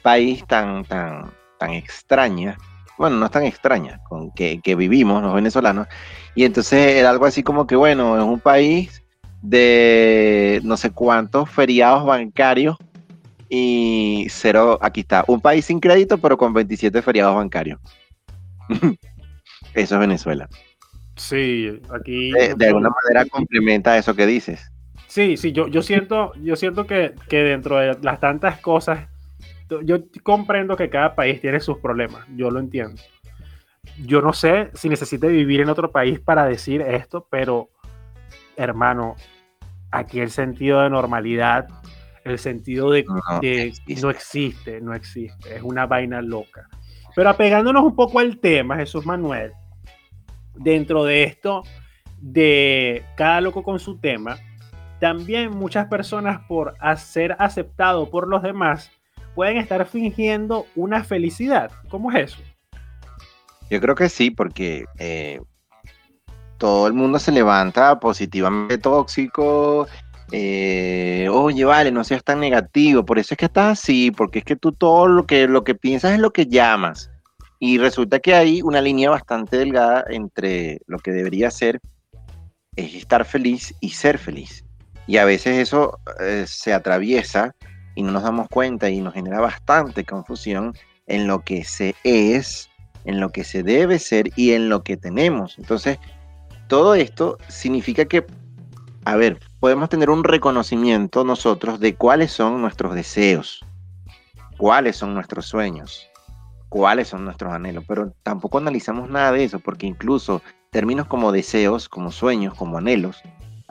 país 0.02 0.44
tan, 0.46 0.84
tan, 0.84 1.30
tan 1.58 1.70
extraña, 1.72 2.58
bueno, 2.98 3.16
no 3.16 3.26
es 3.26 3.32
tan 3.32 3.44
extraña, 3.44 4.00
con 4.08 4.30
que, 4.32 4.60
vivimos 4.76 5.22
los 5.22 5.34
venezolanos, 5.34 5.88
y 6.34 6.44
entonces 6.44 6.96
era 6.96 7.10
algo 7.10 7.26
así 7.26 7.42
como 7.42 7.66
que, 7.66 7.76
bueno, 7.76 8.16
es 8.16 8.24
un 8.24 8.40
país 8.40 9.02
de 9.40 10.60
no 10.62 10.76
sé 10.76 10.90
cuántos 10.90 11.50
feriados 11.50 12.04
bancarios 12.06 12.76
y 13.48 14.26
cero, 14.30 14.78
aquí 14.80 15.00
está, 15.00 15.24
un 15.26 15.40
país 15.40 15.64
sin 15.64 15.80
crédito, 15.80 16.18
pero 16.18 16.38
con 16.38 16.52
27 16.52 17.02
feriados 17.02 17.34
bancarios. 17.36 17.80
eso 19.74 19.94
es 19.94 20.00
Venezuela. 20.00 20.48
Sí, 21.16 21.80
aquí. 21.94 22.32
De, 22.32 22.66
alguna 22.66 22.90
manera 22.90 23.28
complementa 23.28 23.98
eso 23.98 24.14
que 24.14 24.26
dices. 24.26 24.70
Sí, 25.06 25.36
sí, 25.36 25.52
yo, 25.52 25.68
yo 25.68 25.82
siento, 25.82 26.32
yo 26.42 26.56
siento 26.56 26.86
que, 26.86 27.14
que 27.28 27.42
dentro 27.42 27.76
de 27.76 27.98
las 28.00 28.18
tantas 28.18 28.58
cosas 28.60 29.08
yo 29.80 29.98
comprendo 30.22 30.76
que 30.76 30.90
cada 30.90 31.14
país 31.14 31.40
tiene 31.40 31.60
sus 31.60 31.78
problemas, 31.78 32.26
yo 32.36 32.50
lo 32.50 32.60
entiendo. 32.60 33.00
Yo 34.04 34.20
no 34.20 34.32
sé 34.32 34.70
si 34.74 34.88
necesite 34.88 35.28
vivir 35.28 35.60
en 35.60 35.70
otro 35.70 35.90
país 35.90 36.20
para 36.20 36.44
decir 36.44 36.82
esto, 36.82 37.26
pero 37.30 37.70
hermano, 38.56 39.16
aquí 39.90 40.20
el 40.20 40.30
sentido 40.30 40.82
de 40.82 40.90
normalidad, 40.90 41.66
el 42.24 42.38
sentido 42.38 42.90
de, 42.90 43.04
no, 43.04 43.14
no 44.02 44.10
existe, 44.10 44.80
no 44.80 44.94
existe, 44.94 45.56
es 45.56 45.62
una 45.62 45.86
vaina 45.86 46.22
loca. 46.22 46.68
Pero 47.14 47.30
apegándonos 47.30 47.82
un 47.84 47.96
poco 47.96 48.20
al 48.20 48.38
tema, 48.38 48.76
Jesús 48.76 49.04
Manuel, 49.04 49.52
dentro 50.54 51.04
de 51.04 51.24
esto 51.24 51.62
de 52.20 53.04
cada 53.16 53.40
loco 53.40 53.62
con 53.62 53.78
su 53.78 53.98
tema, 53.98 54.36
también 55.00 55.50
muchas 55.50 55.88
personas 55.88 56.40
por 56.46 56.74
ser 56.96 57.34
aceptado 57.38 58.08
por 58.08 58.28
los 58.28 58.42
demás 58.42 58.92
pueden 59.34 59.56
estar 59.56 59.86
fingiendo 59.86 60.66
una 60.74 61.04
felicidad. 61.04 61.70
¿Cómo 61.88 62.10
es 62.12 62.32
eso? 62.32 62.42
Yo 63.70 63.80
creo 63.80 63.94
que 63.94 64.08
sí, 64.08 64.30
porque 64.30 64.84
eh, 64.98 65.40
todo 66.58 66.86
el 66.86 66.92
mundo 66.92 67.18
se 67.18 67.32
levanta 67.32 67.98
positivamente 67.98 68.78
tóxico. 68.78 69.86
Eh, 70.30 71.28
oye, 71.30 71.64
vale, 71.64 71.90
no 71.90 72.04
seas 72.04 72.24
tan 72.24 72.40
negativo, 72.40 73.04
por 73.04 73.18
eso 73.18 73.34
es 73.34 73.38
que 73.38 73.46
estás 73.46 73.78
así, 73.78 74.10
porque 74.10 74.40
es 74.40 74.44
que 74.44 74.56
tú 74.56 74.72
todo 74.72 75.06
lo 75.06 75.26
que, 75.26 75.46
lo 75.46 75.64
que 75.64 75.74
piensas 75.74 76.12
es 76.12 76.18
lo 76.18 76.32
que 76.32 76.46
llamas. 76.46 77.10
Y 77.58 77.78
resulta 77.78 78.18
que 78.18 78.34
hay 78.34 78.62
una 78.62 78.80
línea 78.80 79.10
bastante 79.10 79.56
delgada 79.56 80.04
entre 80.08 80.80
lo 80.86 80.98
que 80.98 81.12
debería 81.12 81.50
ser 81.50 81.80
es 82.76 82.94
estar 82.94 83.24
feliz 83.24 83.74
y 83.80 83.90
ser 83.90 84.18
feliz. 84.18 84.64
Y 85.06 85.16
a 85.16 85.24
veces 85.24 85.58
eso 85.58 85.98
eh, 86.20 86.44
se 86.46 86.72
atraviesa 86.72 87.54
y 87.94 88.02
no 88.02 88.12
nos 88.12 88.22
damos 88.22 88.48
cuenta 88.48 88.90
y 88.90 89.00
nos 89.00 89.14
genera 89.14 89.40
bastante 89.40 90.04
confusión 90.04 90.74
en 91.06 91.26
lo 91.26 91.42
que 91.42 91.64
se 91.64 91.94
es, 92.04 92.70
en 93.04 93.20
lo 93.20 93.30
que 93.30 93.44
se 93.44 93.62
debe 93.62 93.98
ser 93.98 94.30
y 94.36 94.52
en 94.52 94.68
lo 94.68 94.82
que 94.82 94.96
tenemos. 94.96 95.58
Entonces, 95.58 95.98
todo 96.68 96.94
esto 96.94 97.38
significa 97.48 98.04
que, 98.04 98.26
a 99.04 99.16
ver, 99.16 99.38
podemos 99.60 99.88
tener 99.88 100.10
un 100.10 100.24
reconocimiento 100.24 101.24
nosotros 101.24 101.80
de 101.80 101.94
cuáles 101.94 102.32
son 102.32 102.60
nuestros 102.62 102.94
deseos, 102.94 103.60
cuáles 104.56 104.96
son 104.96 105.14
nuestros 105.14 105.46
sueños, 105.46 106.08
cuáles 106.68 107.08
son 107.08 107.24
nuestros 107.24 107.52
anhelos, 107.52 107.84
pero 107.86 108.14
tampoco 108.22 108.58
analizamos 108.58 109.10
nada 109.10 109.32
de 109.32 109.44
eso, 109.44 109.58
porque 109.60 109.86
incluso 109.86 110.40
términos 110.70 111.06
como 111.06 111.32
deseos, 111.32 111.88
como 111.88 112.10
sueños, 112.10 112.54
como 112.54 112.78
anhelos, 112.78 113.20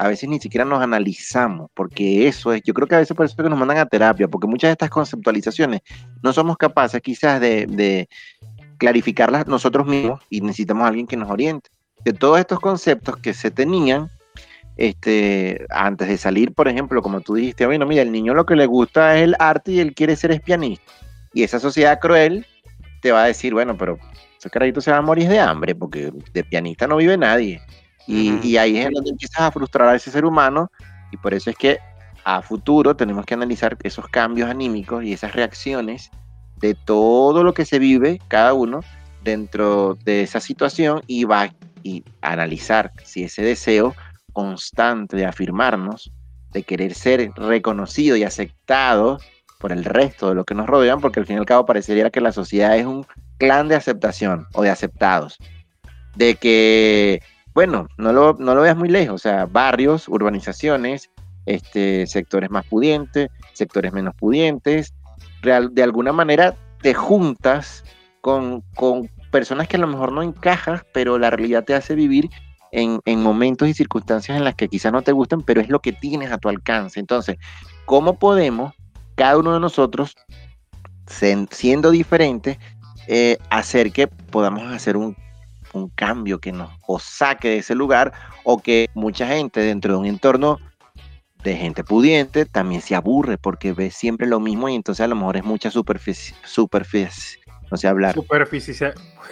a 0.02 0.08
veces 0.08 0.28
ni 0.28 0.40
siquiera 0.40 0.66
nos 0.66 0.82
analizamos, 0.82 1.70
porque 1.76 2.28
eso 2.28 2.52
es, 2.54 2.64
yo 2.64 2.74
creo 2.74 2.88
que 2.88 2.96
a 2.96 2.98
veces 2.98 3.16
por 3.16 3.24
eso 3.24 3.36
es 3.38 3.44
que 3.44 3.48
nos 3.48 3.60
mandan 3.60 3.78
a 3.78 3.86
terapia, 3.86 4.28
porque 4.28 4.48
muchas 4.48 4.70
de 4.70 4.72
estas 4.72 4.90
conceptualizaciones 4.90 5.82
no 6.24 6.34
somos 6.34 6.58
capaces 6.58 7.00
quizás 7.04 7.40
de, 7.40 8.10
clarificarlas 8.80 9.46
nosotros 9.46 9.86
mismos 9.86 10.20
y 10.28 10.42
necesitamos 10.42 10.86
a 10.86 10.88
alguien 10.88 11.06
que 11.06 11.18
nos 11.18 11.30
oriente. 11.30 11.70
De 12.04 12.14
todos 12.14 12.40
estos 12.40 12.60
conceptos 12.60 13.18
que 13.18 13.36
se 13.36 13.52
tenían, 13.52 14.10
este, 14.76 15.68
antes 15.70 16.08
de 16.08 16.18
salir, 16.18 16.52
por 16.56 16.68
ejemplo, 16.68 17.04
como 17.04 17.22
tú 17.22 17.36
dijiste, 17.36 17.68
bueno, 17.68 17.86
mira, 17.86 18.02
el 18.02 18.12
niño 18.12 18.34
lo 18.34 18.48
que 18.48 18.56
le 18.56 18.66
gusta 18.66 19.16
es 19.18 19.26
el 19.26 19.36
arte 19.38 19.74
y 19.74 19.82
él 19.82 19.94
quiere 19.94 20.16
ser 20.16 20.42
pianista. 20.42 20.92
Y 21.32 21.44
esa 21.44 21.60
sociedad 21.60 22.00
cruel 22.00 22.48
te 23.04 23.12
va 23.12 23.26
a 23.26 23.28
decir, 23.28 23.54
bueno, 23.54 23.78
pero 23.78 24.00
ese 24.36 24.50
carajito 24.50 24.82
se 24.82 24.90
va 24.90 24.98
a 24.98 25.02
morir 25.02 25.30
de 25.30 25.40
hambre 25.40 25.76
porque 25.76 26.12
de 26.34 26.44
pianista 26.44 26.88
no 26.88 26.98
vive 26.98 27.18
nadie. 27.18 27.62
Y, 28.08 28.58
ahí 28.58 28.78
es 28.78 28.90
donde 28.92 29.12
empiezas 29.12 29.42
a 29.42 29.52
frustrar 29.52 29.90
a 29.90 29.96
ese 29.96 30.12
ser 30.12 30.26
humano 30.26 30.72
y 31.12 31.18
por 31.18 31.34
eso 31.34 31.50
es 31.50 31.56
que 31.56 31.80
a 32.24 32.42
futuro 32.42 32.96
tenemos 32.96 33.26
que 33.26 33.34
analizar 33.34 33.78
esos 33.84 34.08
cambios 34.08 34.50
anímicos 34.50 35.04
y 35.04 35.14
esas 35.14 35.34
reacciones 35.34 36.12
de 36.58 36.76
todo 36.76 37.44
lo 37.44 37.54
que 37.54 37.66
se 37.66 37.80
vive 37.80 38.20
cada 38.28 38.54
uno 38.54 38.82
dentro 39.24 39.98
de 40.04 40.24
esa 40.24 40.40
situación 40.40 41.02
y 41.08 41.24
va 41.24 41.54
y 41.84 42.04
analizar 42.22 42.92
si 43.04 43.24
ese 43.24 43.42
deseo 43.42 43.96
constante 44.34 45.18
de 45.18 45.26
afirmarnos, 45.26 46.12
de 46.52 46.64
querer 46.64 46.94
ser 46.94 47.32
reconocido 47.36 48.16
y 48.16 48.24
aceptado 48.24 49.20
por 49.60 49.72
el 49.72 49.86
resto 49.86 50.30
de 50.30 50.36
lo 50.36 50.44
que 50.44 50.56
nos 50.56 50.68
rodean, 50.68 51.00
porque 51.02 51.20
al 51.20 51.26
fin 51.26 51.38
y 51.38 51.40
al 51.40 51.46
cabo 51.46 51.66
parecería 51.66 52.10
que 52.10 52.22
la 52.22 52.32
sociedad 52.32 52.78
es 52.78 52.86
un 52.86 53.06
clan 53.38 53.68
de 53.68 53.76
aceptación 53.76 54.48
o 54.54 54.64
de 54.64 54.70
aceptados, 54.70 55.38
de 56.16 56.36
que 56.36 57.22
bueno, 57.54 57.88
no 57.98 58.14
lo, 58.14 58.36
no 58.40 58.56
lo 58.56 58.62
veas 58.62 58.78
muy 58.78 58.90
lejos, 58.90 59.16
o 59.16 59.18
sea, 59.18 59.46
barrios, 59.46 60.08
urbanizaciones, 60.08 61.10
este, 61.46 62.08
sectores 62.08 62.50
más 62.50 62.66
pudientes, 62.66 63.30
sectores 63.54 63.92
menos 63.92 64.16
pudientes, 64.16 64.94
de 65.42 65.84
alguna 65.84 66.14
manera 66.14 66.56
te 66.82 66.94
juntas 66.94 67.84
con, 68.22 68.64
personas 69.32 69.68
que 69.68 69.78
a 69.78 69.80
lo 69.80 69.88
mejor 69.88 70.12
no 70.12 70.22
encajas, 70.22 70.84
pero 70.94 71.18
la 71.18 71.30
realidad 71.30 71.64
te 71.64 71.74
hace 71.74 71.96
vivir 71.96 72.30
en, 72.72 73.00
en, 73.06 73.24
momentos 73.24 73.68
y 73.68 73.74
circunstancias 73.74 74.38
en 74.38 74.44
las 74.44 74.56
que 74.56 74.68
quizás 74.68 74.92
no 74.92 75.02
te 75.02 75.14
gusten, 75.14 75.42
pero 75.42 75.62
es 75.62 75.70
lo 75.70 75.80
que 75.80 75.94
tienes 75.94 76.32
a 76.32 76.38
tu 76.38 76.50
alcance. 76.50 77.00
Entonces, 77.00 77.38
¿cómo 77.86 78.20
podemos, 78.20 78.74
cada 79.16 79.38
uno 79.38 79.54
de 79.54 79.60
nosotros, 79.60 80.16
siendo 81.08 81.92
diferentes, 81.92 82.58
eh, 83.08 83.38
hacer 83.50 83.92
que 83.92 84.08
podamos 84.08 84.64
hacer 84.72 84.98
un 84.98 85.16
un 85.74 85.90
cambio 85.90 86.40
que 86.40 86.52
nos 86.52 86.72
o 86.88 87.00
saque 87.00 87.50
de 87.50 87.58
ese 87.58 87.76
lugar 87.76 88.14
o 88.44 88.62
que 88.62 88.88
mucha 88.94 89.28
gente 89.28 89.60
dentro 89.62 89.94
de 89.94 90.00
un 90.00 90.06
entorno 90.06 90.60
de 91.44 91.56
gente 91.56 91.84
pudiente 91.84 92.46
también 92.46 92.82
se 92.82 92.96
aburre 92.96 93.38
porque 93.38 93.74
ve 93.74 93.90
siempre 93.90 94.28
lo 94.28 94.40
mismo 94.40 94.70
y 94.70 94.76
entonces 94.76 95.04
a 95.04 95.08
lo 95.08 95.16
mejor 95.16 95.38
es 95.38 95.44
mucha 95.44 95.72
superficie, 95.72 96.36
superficie 96.44 97.42
no 97.72 97.78
sé 97.78 97.88
hablar. 97.88 98.14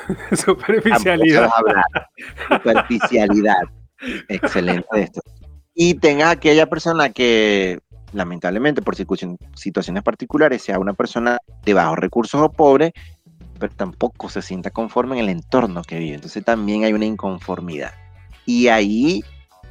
superficialidad. 0.33 1.49
Superficialidad. 2.49 3.61
Excelente 4.29 4.87
esto. 4.93 5.21
Y 5.75 5.95
tenga 5.95 6.29
aquella 6.31 6.65
persona 6.67 7.09
que 7.09 7.79
lamentablemente 8.13 8.81
por 8.81 8.95
situaciones 8.95 10.03
particulares 10.03 10.63
sea 10.63 10.79
una 10.79 10.93
persona 10.93 11.37
de 11.63 11.73
bajos 11.73 11.99
recursos 11.99 12.41
o 12.41 12.51
pobre 12.51 12.93
pero 13.59 13.73
tampoco 13.75 14.29
se 14.29 14.41
sienta 14.41 14.71
conforme 14.71 15.17
en 15.17 15.23
el 15.25 15.29
entorno 15.29 15.81
que 15.83 15.99
vive. 15.99 16.15
Entonces 16.15 16.43
también 16.43 16.83
hay 16.83 16.93
una 16.93 17.05
inconformidad. 17.05 17.93
Y 18.45 18.67
ahí, 18.69 19.23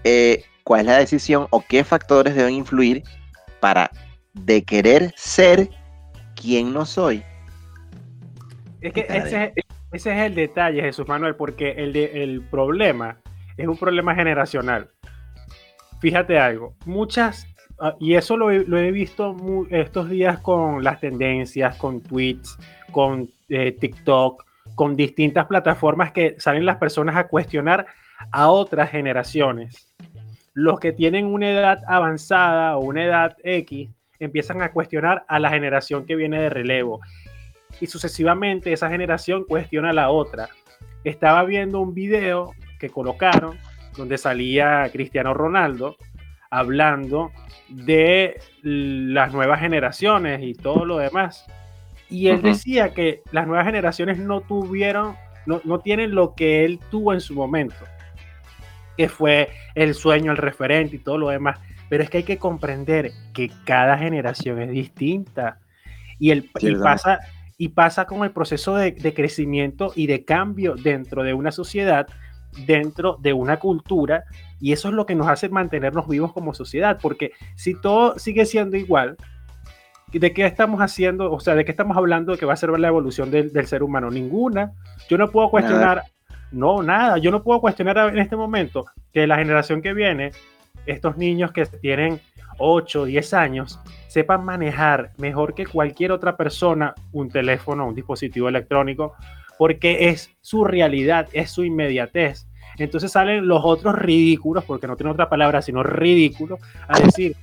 eh, 0.05 0.45
¿cuál 0.63 0.81
es 0.81 0.87
la 0.87 0.99
decisión 0.99 1.47
o 1.51 1.65
qué 1.67 1.83
factores 1.85 2.35
deben 2.35 2.55
influir 2.55 3.03
para 3.61 3.91
de 4.35 4.63
querer 4.65 5.13
ser 5.17 5.71
quien 6.35 6.73
no 6.73 6.87
soy. 6.87 7.23
Es 8.81 8.93
que 8.93 9.07
ese, 9.09 9.53
es 9.93 10.07
el 10.07 10.35
detalle, 10.35 10.83
Jesús 10.83 11.09
Manuel, 11.09 11.35
porque 11.35 11.73
el, 11.73 11.97
el 11.97 12.43
problema 12.43 13.19
es 13.57 13.67
un 13.67 13.77
problema 13.77 14.15
generacional. 14.15 14.91
Fíjate 16.01 16.39
algo, 16.39 16.77
muchas, 16.87 17.47
y 18.01 18.15
eso 18.15 18.37
lo 18.37 18.51
he, 18.51 18.93
visto 18.93 19.37
estos 19.71 20.11
días 20.11 20.41
con 20.41 20.83
las 20.83 21.01
tendencias, 21.01 21.77
con 21.77 22.01
tweets, 22.01 22.59
con 22.91 23.31
eh, 23.49 23.73
TikTok, 23.73 24.45
con 24.75 24.97
distintas 24.97 25.47
plataformas 25.47 26.13
que 26.13 26.35
salen 26.39 26.67
las 26.67 26.77
personas 26.77 27.17
a 27.17 27.29
cuestionar 27.29 27.87
a 28.33 28.51
otras 28.51 28.91
generaciones. 28.91 29.95
Los 30.55 30.81
que 30.81 30.93
tienen 30.93 31.27
una 31.27 31.51
edad 31.51 31.83
avanzada 31.87 32.77
o 32.77 32.81
una 32.81 33.05
edad 33.05 33.37
X 33.45 33.91
empiezan 34.19 34.61
a 34.63 34.73
cuestionar 34.73 35.25
a 35.29 35.39
la 35.39 35.51
generación 35.51 36.05
que 36.05 36.17
viene 36.17 36.41
de 36.41 36.51
relevo. 36.51 37.01
Y 37.81 37.87
sucesivamente 37.87 38.73
esa 38.73 38.89
generación 38.89 39.45
cuestiona 39.45 39.91
a 39.91 39.93
la 39.93 40.11
otra. 40.11 40.49
Estaba 41.05 41.45
viendo 41.45 41.81
un 41.81 41.95
video 41.95 42.53
que 42.81 42.91
colocaron 42.91 43.57
donde 43.97 44.19
salía 44.19 44.89
Cristiano 44.93 45.33
Ronaldo 45.33 45.97
hablando 46.51 47.31
de 47.69 48.41
las 48.63 49.33
nuevas 49.33 49.61
generaciones 49.61 50.43
y 50.43 50.55
todo 50.55 50.85
lo 50.85 50.99
demás. 50.99 51.47
Y 52.11 52.29
él 52.29 52.41
decía 52.41 52.95
que 52.95 53.23
las 53.33 53.47
nuevas 53.47 53.67
generaciones 53.67 54.19
no 54.19 54.41
tuvieron, 54.41 55.15
no, 55.47 55.61
no 55.65 55.81
tienen 55.81 56.15
lo 56.15 56.35
que 56.35 56.65
él 56.65 56.81
tuvo 56.91 57.13
en 57.13 57.21
su 57.21 57.35
momento 57.35 57.77
que 58.99 59.09
fue 59.09 59.51
el 59.77 59.95
sueño, 59.95 60.33
el 60.33 60.37
referente 60.37 60.97
y 60.97 60.99
todo 60.99 61.17
lo 61.17 61.29
demás. 61.29 61.61
Pero 61.89 62.03
es 62.03 62.11
que 62.11 62.19
hay 62.19 62.25
que 62.25 62.37
comprender 62.37 63.13
que 63.33 63.51
cada 63.65 63.97
generación 63.97 64.61
es 64.61 64.71
distinta 64.71 65.61
y, 66.19 66.33
el, 66.33 66.51
pasa, 66.83 67.21
y 67.57 67.69
pasa 67.69 68.07
con 68.07 68.25
el 68.25 68.33
proceso 68.33 68.75
de, 68.75 68.95
crecimiento 69.15 69.93
y 69.95 70.09
de 70.09 70.25
cambio 70.25 70.75
dentro 70.75 71.23
de 71.23 71.33
una 71.33 71.53
sociedad, 71.53 72.09
dentro 72.67 73.17
de 73.21 73.33
una 73.33 73.59
cultura, 73.59 74.25
y 74.61 74.73
eso 74.73 74.89
es 74.89 74.95
lo 74.95 75.07
que 75.07 75.15
nos 75.15 75.29
hace 75.29 75.49
mantenernos 75.49 76.09
vivos 76.09 76.33
como 76.33 76.55
sociedad, 76.55 76.99
porque 77.01 77.33
si 77.55 77.75
todo 77.75 78.19
sigue 78.19 78.47
siendo 78.47 78.77
igual, 78.77 79.17
¿de 80.13 80.33
qué 80.33 80.47
estamos 80.47 80.81
haciendo? 80.81 81.33
O 81.33 81.41
sea, 81.41 81.55
¿de 81.55 81.65
qué 81.65 81.71
estamos 81.71 81.97
hablando 81.97 82.33
de 82.33 82.39
que 82.39 82.47
va 82.47 82.55
a 82.55 82.57
ser 82.57 82.71
la 82.79 82.89
evolución 82.89 83.31
del, 83.31 83.67
ser 83.67 83.83
humano? 83.83 84.11
Ninguna. 84.11 84.73
Yo 85.09 85.19
no 85.19 85.29
puedo 85.29 85.51
cuestionar 85.51 86.03
no, 86.51 86.83
nada. 86.83 87.19
Yo 87.19 87.31
no 87.31 87.43
puedo 87.43 87.61
cuestionar 87.61 87.99
en 87.99 88.19
este 88.19 88.37
momento 88.37 88.87
que 89.13 89.27
la 89.27 89.37
generación 89.37 89.83
que 89.83 89.93
viene, 89.93 90.33
estos 90.87 91.17
niños 91.17 91.53
que 91.53 91.67
tienen 91.67 92.21
8, 92.59 93.05
10 93.05 93.35
años, 93.35 93.81
sepan 94.09 94.45
manejar 94.45 95.13
mejor 95.19 95.55
que 95.55 95.67
cualquier 95.67 96.13
otra 96.13 96.37
persona 96.37 96.95
un 97.13 97.29
teléfono, 97.29 97.87
un 97.87 97.95
dispositivo 97.95 98.49
electrónico, 98.49 99.15
porque 99.59 100.09
es 100.09 100.31
su 100.41 100.65
realidad, 100.65 101.29
es 101.33 101.51
su 101.51 101.65
inmediatez. 101.65 102.47
Entonces 102.79 103.11
salen 103.11 103.49
los 103.49 103.63
otros 103.65 103.95
ridículos, 103.97 104.65
porque 104.65 104.87
no 104.87 104.97
tiene 104.97 105.11
otra 105.11 105.29
palabra 105.29 105.61
sino 105.63 105.83
ridículos, 105.83 106.61
a 106.87 107.01
decir, 107.01 107.37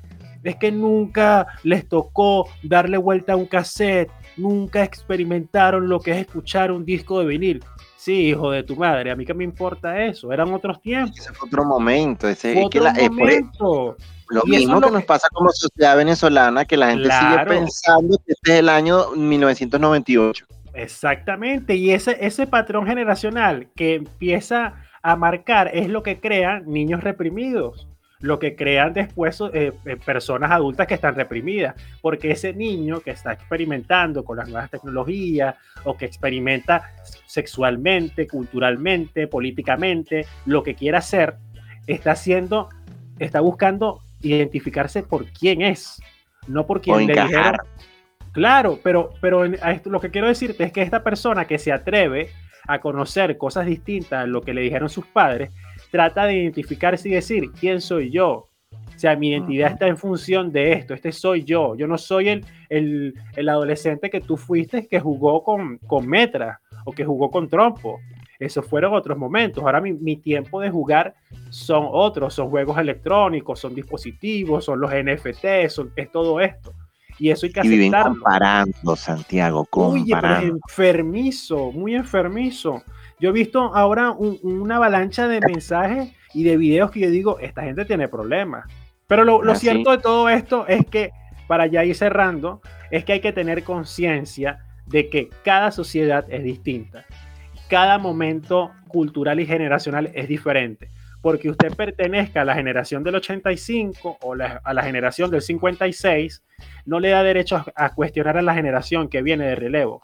es 0.44 0.56
que 0.56 0.72
nunca 0.72 1.48
les 1.64 1.88
tocó 1.88 2.48
darle 2.64 2.98
vuelta 2.98 3.34
a 3.34 3.36
un 3.36 3.46
cassette, 3.46 4.12
nunca 4.38 4.84
experimentaron 4.84 5.90
lo 5.90 6.00
que 6.00 6.12
es 6.12 6.18
escuchar 6.18 6.72
un 6.72 6.86
disco 6.86 7.20
de 7.20 7.26
vinil. 7.26 7.64
Sí, 7.98 8.28
hijo 8.28 8.52
de 8.52 8.64
tu 8.64 8.76
madre, 8.76 9.10
a 9.10 9.16
mí 9.16 9.26
qué 9.26 9.34
me 9.34 9.44
importa 9.44 10.06
eso, 10.06 10.32
eran 10.32 10.54
otros 10.54 10.80
tiempos. 10.82 11.20
Ese 11.20 11.34
fue 11.34 11.48
otro 11.48 11.66
momento, 11.66 12.30
ese 12.30 12.64
otro 12.64 12.84
momento. 12.84 13.98
lo 14.30 14.44
mismo 14.44 14.80
que, 14.80 14.92
nos 14.92 15.04
pasa 15.06 15.28
como 15.34 15.50
sociedad 15.50 15.98
venezolana, 15.98 16.66
que 16.66 16.78
la 16.78 16.92
gente 16.92 17.10
sigue 17.10 17.46
pensando 17.48 18.18
que 18.20 18.34
este 18.34 18.54
es 18.54 18.60
el 18.60 18.70
año 18.70 19.12
1998. 19.16 20.46
Exactamente, 20.76 21.76
y 21.76 21.92
ese, 21.92 22.18
ese 22.20 22.48
patrón 22.48 22.86
generacional 22.86 23.68
que 23.76 23.96
empieza 23.96 24.76
a 25.02 25.16
marcar 25.16 25.72
es 25.74 25.90
lo 25.90 26.04
que 26.04 26.20
crea 26.20 26.60
niños 26.60 27.04
reprimidos 27.04 27.88
lo 28.26 28.40
que 28.40 28.56
crean 28.56 28.94
después 28.94 29.40
eh, 29.54 29.72
eh, 29.86 29.98
personas 30.04 30.52
adultas 30.52 30.88
que 30.88 30.96
están 30.96 31.16
reprimidas, 31.16 31.76
porque 32.02 32.32
ese 32.32 32.54
niño 32.54 33.00
que 33.02 33.12
está 33.12 33.34
experimentando 33.34 34.24
con 34.24 34.38
las 34.38 34.50
nuevas 34.50 34.70
tecnologías 34.70 35.56
o 35.84 35.96
que 35.96 36.06
experimenta 36.06 36.94
sexualmente, 37.26 38.28
culturalmente, 38.28 39.28
políticamente, 39.28 40.26
lo 40.46 40.64
que 40.64 40.76
quiera 40.76 41.00
hacer, 41.00 41.36
está 41.88 42.12
haciendo, 42.12 42.70
está 43.20 43.42
buscando 43.42 44.02
identificarse 44.22 45.04
por 45.04 45.26
quién 45.28 45.62
es, 45.62 46.02
no 46.48 46.66
por 46.66 46.82
quién 46.82 47.06
le 47.06 47.14
dijeron. 47.14 47.60
Claro, 48.36 48.80
pero, 48.84 49.12
pero 49.22 49.46
lo 49.46 50.02
que 50.02 50.12
quiero 50.12 50.28
decirte 50.28 50.66
es 50.66 50.74
que 50.74 50.82
esta 50.82 51.04
persona 51.04 51.46
que 51.46 51.58
se 51.58 51.72
atreve 51.72 52.32
a 52.68 52.82
conocer 52.82 53.38
cosas 53.38 53.66
distintas 53.66 54.24
a 54.24 54.28
lo 54.28 54.42
que 54.42 54.54
le 54.54 54.60
dijeron 54.60 54.90
sus 54.90 55.06
padres, 55.06 55.52
trata 55.90 56.26
de 56.26 56.36
identificarse 56.36 57.08
y 57.08 57.14
decir, 57.14 57.52
¿quién 57.58 57.80
soy 57.80 58.12
yo? 58.12 58.50
O 58.74 59.00
sea, 59.00 59.16
mi 59.16 59.30
identidad 59.30 59.72
está 59.72 59.88
en 59.88 59.96
función 59.96 60.52
de 60.52 60.74
esto, 60.74 60.94
este 60.94 61.14
soy 61.14 61.46
yo. 61.46 61.78
Yo 61.78 61.88
no 61.88 61.98
soy 61.98 62.28
el, 62.28 62.46
el, 62.68 63.14
el 63.38 63.48
adolescente 63.48 64.10
que 64.10 64.20
tú 64.20 64.36
fuiste 64.36 64.86
que 64.86 65.00
jugó 65.00 65.42
con, 65.42 65.78
con 65.78 66.06
metra 66.06 66.60
o 66.84 66.92
que 66.92 67.06
jugó 67.06 67.32
con 67.32 67.48
trompo. 67.48 68.02
Esos 68.38 68.66
fueron 68.66 68.94
otros 68.94 69.18
momentos. 69.18 69.64
Ahora 69.64 69.80
mi, 69.80 69.94
mi, 69.94 70.18
tiempo 70.18 70.60
de 70.60 70.70
jugar 70.70 71.16
son 71.52 71.88
otros, 71.90 72.34
son 72.34 72.50
juegos 72.50 72.78
electrónicos, 72.78 73.62
son 73.62 73.74
dispositivos, 73.74 74.66
son 74.66 74.82
los 74.82 74.92
NFT, 74.92 75.70
son, 75.70 75.94
es 75.96 76.12
todo 76.12 76.42
esto. 76.42 76.74
Y 77.18 77.30
eso 77.30 77.46
hay 77.46 77.54
que 77.54 77.62
y 77.64 77.70
viven 77.70 77.92
comparando, 77.92 78.96
Santiago, 78.96 79.66
comparando. 79.66 80.58
Enfermizo, 80.68 81.72
muy 81.72 81.96
enfermizo. 81.96 82.84
Yo 83.20 83.30
he 83.30 83.32
visto 83.34 83.74
ahora 83.74 84.12
una 84.12 84.76
avalancha 84.76 85.28
de 85.28 85.40
mensajes 85.40 86.14
y 86.34 86.44
de 86.44 86.58
videos 86.58 86.92
que 86.92 87.00
yo 87.00 87.10
digo, 87.10 87.40
esta 87.40 87.64
gente 87.64 87.86
tiene 87.86 88.10
problemas. 88.10 88.66
Pero 89.08 89.24
lo, 89.24 89.42
lo 89.42 89.56
cierto 89.56 89.92
de 89.92 90.00
todo 90.00 90.28
esto 90.30 90.68
es 90.68 90.86
que, 90.86 91.12
para 91.48 91.68
ya 91.68 91.86
ir 91.86 91.96
cerrando, 91.96 92.62
es 92.92 93.06
que 93.06 93.14
hay 93.14 93.22
que 93.22 93.32
tener 93.32 93.64
conciencia 93.64 94.66
de 94.86 95.10
que 95.10 95.30
cada 95.44 95.72
sociedad 95.72 96.26
es 96.30 96.44
distinta. 96.44 97.06
Cada 97.70 97.98
momento 97.98 98.72
cultural 98.88 99.40
y 99.40 99.46
generacional 99.46 100.12
es 100.14 100.28
diferente. 100.28 100.90
Porque 101.26 101.50
usted 101.50 101.76
pertenezca 101.76 102.42
a 102.42 102.46
la 102.46 102.54
generación 102.54 103.04
del 103.04 103.16
85 103.16 104.20
o 104.22 104.34
a 104.34 104.74
la 104.76 104.84
generación 104.84 105.32
del 105.32 105.42
56, 105.42 106.44
no 106.86 107.00
le 107.00 107.10
da 107.10 107.24
derecho 107.24 107.66
a 107.76 107.96
cuestionar 107.96 108.38
a 108.38 108.44
la 108.44 108.54
generación 108.54 109.10
que 109.10 109.24
viene 109.24 109.48
de 109.48 109.56
relevo. 109.56 110.04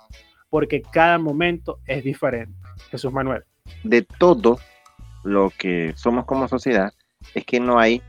Porque 0.50 0.82
cada 0.82 1.20
momento 1.20 1.78
es 1.86 2.04
diferente. 2.04 2.58
Jesús 2.90 3.14
Manuel. 3.14 3.44
De 3.84 4.02
todo 4.02 4.58
lo 5.24 5.52
que 5.60 5.94
somos 5.96 6.26
como 6.26 6.48
sociedad 6.48 6.92
es 7.36 7.46
que 7.46 7.60
no 7.60 7.78
hay 7.78 8.02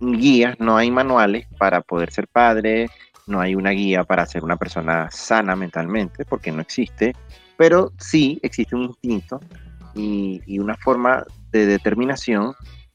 guías, 0.00 0.58
no 0.58 0.78
hay 0.78 0.90
manuales 0.90 1.46
para 1.58 1.82
poder 1.82 2.10
ser 2.10 2.26
padre, 2.26 2.88
no 3.26 3.38
hay 3.42 3.54
una 3.54 3.72
guía 3.72 4.04
para 4.04 4.24
ser 4.24 4.44
una 4.44 4.56
persona 4.56 5.10
sana 5.10 5.56
mentalmente, 5.56 6.24
porque 6.24 6.52
no 6.52 6.62
existe, 6.62 7.12
pero 7.58 7.92
sí 7.98 8.40
existe 8.42 8.74
un 8.76 8.84
instinto 8.84 9.40
y, 9.94 10.58
una 10.58 10.76
forma 10.76 11.24
de 11.50 11.66
determinación 11.66 12.54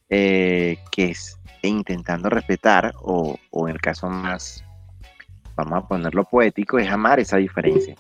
eh, 0.09 0.77
que 0.91 1.11
es 1.11 1.37
intentando 1.61 2.29
respetar, 2.29 2.93
o, 3.01 3.37
en 3.53 3.69
el 3.69 3.81
caso 3.81 4.07
más, 4.07 4.63
vamos 5.55 5.83
a 5.83 5.87
ponerlo 5.87 6.23
poético, 6.25 6.77
es 6.77 6.89
amar 6.89 7.19
esa 7.19 7.37
diferencia 7.37 7.95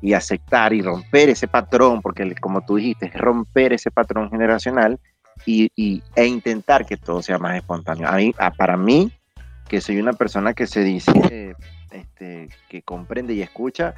y 0.00 0.14
aceptar 0.14 0.72
y 0.72 0.82
romper 0.82 1.28
ese 1.28 1.46
patrón, 1.46 2.00
porque 2.00 2.34
como 2.36 2.64
tú 2.64 2.76
dijiste, 2.76 3.06
es 3.06 3.14
romper 3.14 3.72
ese 3.72 3.90
patrón 3.90 4.30
generacional 4.30 4.98
y, 5.46 6.02
e 6.16 6.26
intentar 6.26 6.86
que 6.86 6.96
todo 6.96 7.22
sea 7.22 7.38
más 7.38 7.56
espontáneo. 7.56 8.08
A 8.38 8.50
para 8.50 8.76
mí, 8.76 9.12
que 9.68 9.80
soy 9.80 9.98
una 9.98 10.12
persona 10.12 10.54
que 10.54 10.66
se 10.66 10.82
dice, 10.82 11.54
este, 11.90 12.48
que 12.68 12.82
comprende 12.82 13.34
y 13.34 13.42
escucha, 13.42 13.94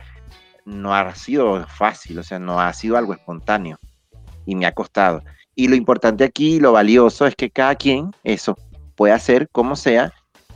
no 0.64 0.94
ha 0.94 1.14
sido 1.14 1.66
fácil, 1.66 2.18
o 2.18 2.22
sea, 2.22 2.38
no 2.38 2.60
ha 2.60 2.72
sido 2.72 2.96
algo 2.96 3.14
espontáneo 3.14 3.78
y 4.46 4.54
me 4.54 4.66
ha 4.66 4.72
costado. 4.72 5.22
Y 5.54 5.68
lo 5.68 5.76
importante 5.76 6.24
aquí, 6.24 6.58
lo 6.58 6.72
valioso 6.72 7.26
es 7.26 7.36
que 7.36 7.50
cada 7.50 7.74
quien 7.76 8.10
eso 8.24 8.56
puede 8.96 9.12
hacer 9.12 9.48
como 9.50 9.76
sea 9.76 10.12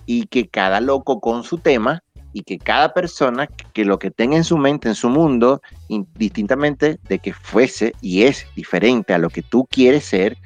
y 0.07 0.27
que 0.27 0.49
cada 0.49 0.81
loco 0.81 1.21
con 1.21 1.45
su 1.45 1.59
tema 1.59 2.03
y 2.33 2.43
que 2.43 2.59
cada 2.59 2.93
persona 2.93 3.47
que 3.47 3.85
lo 3.85 3.99
que 3.99 4.11
tenga 4.11 4.37
en 4.37 4.45
su 4.45 4.59
mente, 4.59 4.89
en 4.89 4.95
su 4.95 5.09
mundo, 5.09 5.61
indistintamente 5.89 6.99
de 7.09 7.19
que 7.19 7.33
fuese 7.33 7.95
y 8.01 8.23
es 8.23 8.47
diferente 8.55 9.15
a 9.15 9.19
lo 9.19 9.31
que 9.31 9.43
tú 9.43 9.67
quieres 9.71 10.05
ser, 10.05 10.37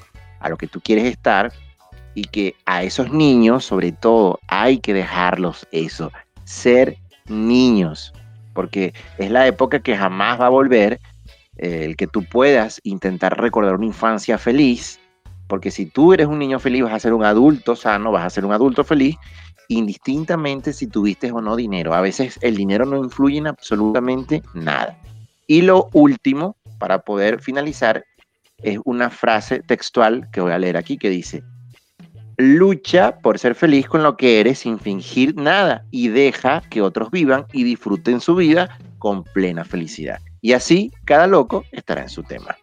a 0.40 0.48
lo 0.48 0.56
que 0.56 0.66
tú 0.66 0.80
quieres 0.80 1.04
estar, 1.04 1.52
y 2.14 2.24
que 2.24 2.54
a 2.66 2.82
esos 2.82 3.10
niños, 3.12 3.64
sobre 3.64 3.92
todo, 3.92 4.38
hay 4.48 4.78
que 4.78 4.94
dejarlos 4.94 5.66
eso, 5.72 6.12
ser 6.44 6.98
niños, 7.26 8.12
porque 8.52 8.92
es 9.18 9.30
la 9.30 9.46
época 9.46 9.80
que 9.80 9.96
jamás 9.96 10.40
va 10.40 10.46
a 10.46 10.50
volver, 10.50 11.00
el 11.56 11.96
que 11.96 12.06
tú 12.06 12.24
puedas 12.24 12.80
intentar 12.84 13.40
recordar 13.40 13.74
una 13.74 13.86
infancia 13.86 14.38
feliz, 14.38 14.98
porque 15.48 15.70
si 15.70 15.86
tú 15.86 16.12
eres 16.12 16.26
un 16.26 16.38
niño 16.38 16.58
feliz 16.58 16.84
vas 16.84 16.94
a 16.94 17.00
ser 17.00 17.12
un 17.12 17.24
adulto 17.24 17.76
sano, 17.76 18.10
vas 18.10 18.24
a 18.24 18.30
ser 18.30 18.44
un 18.44 18.52
adulto 18.52 18.84
feliz, 18.84 19.16
indistintamente 19.68 20.72
si 20.72 20.86
tuviste 20.86 21.30
o 21.30 21.40
no 21.40 21.56
dinero. 21.56 21.94
A 21.94 22.00
veces 22.00 22.38
el 22.42 22.56
dinero 22.56 22.84
no 22.86 22.96
influye 22.96 23.38
en 23.38 23.46
absolutamente 23.46 24.42
nada. 24.54 24.98
Y 25.46 25.62
lo 25.62 25.88
último, 25.92 26.56
para 26.78 27.00
poder 27.00 27.42
finalizar, 27.42 28.04
es 28.62 28.78
una 28.84 29.10
frase 29.10 29.60
textual 29.60 30.28
que 30.32 30.40
voy 30.40 30.52
a 30.52 30.58
leer 30.58 30.76
aquí 30.76 30.96
que 30.96 31.10
dice, 31.10 31.42
lucha 32.36 33.18
por 33.18 33.38
ser 33.38 33.54
feliz 33.54 33.86
con 33.86 34.02
lo 34.02 34.16
que 34.16 34.40
eres 34.40 34.60
sin 34.60 34.78
fingir 34.78 35.36
nada 35.36 35.84
y 35.90 36.08
deja 36.08 36.62
que 36.70 36.80
otros 36.80 37.10
vivan 37.10 37.46
y 37.52 37.64
disfruten 37.64 38.20
su 38.20 38.36
vida 38.36 38.78
con 38.98 39.24
plena 39.24 39.64
felicidad. 39.64 40.20
Y 40.42 40.52
así 40.52 40.90
cada 41.04 41.26
loco 41.26 41.64
estará 41.70 42.02
en 42.02 42.08
su 42.08 42.24
tema. 42.24 42.58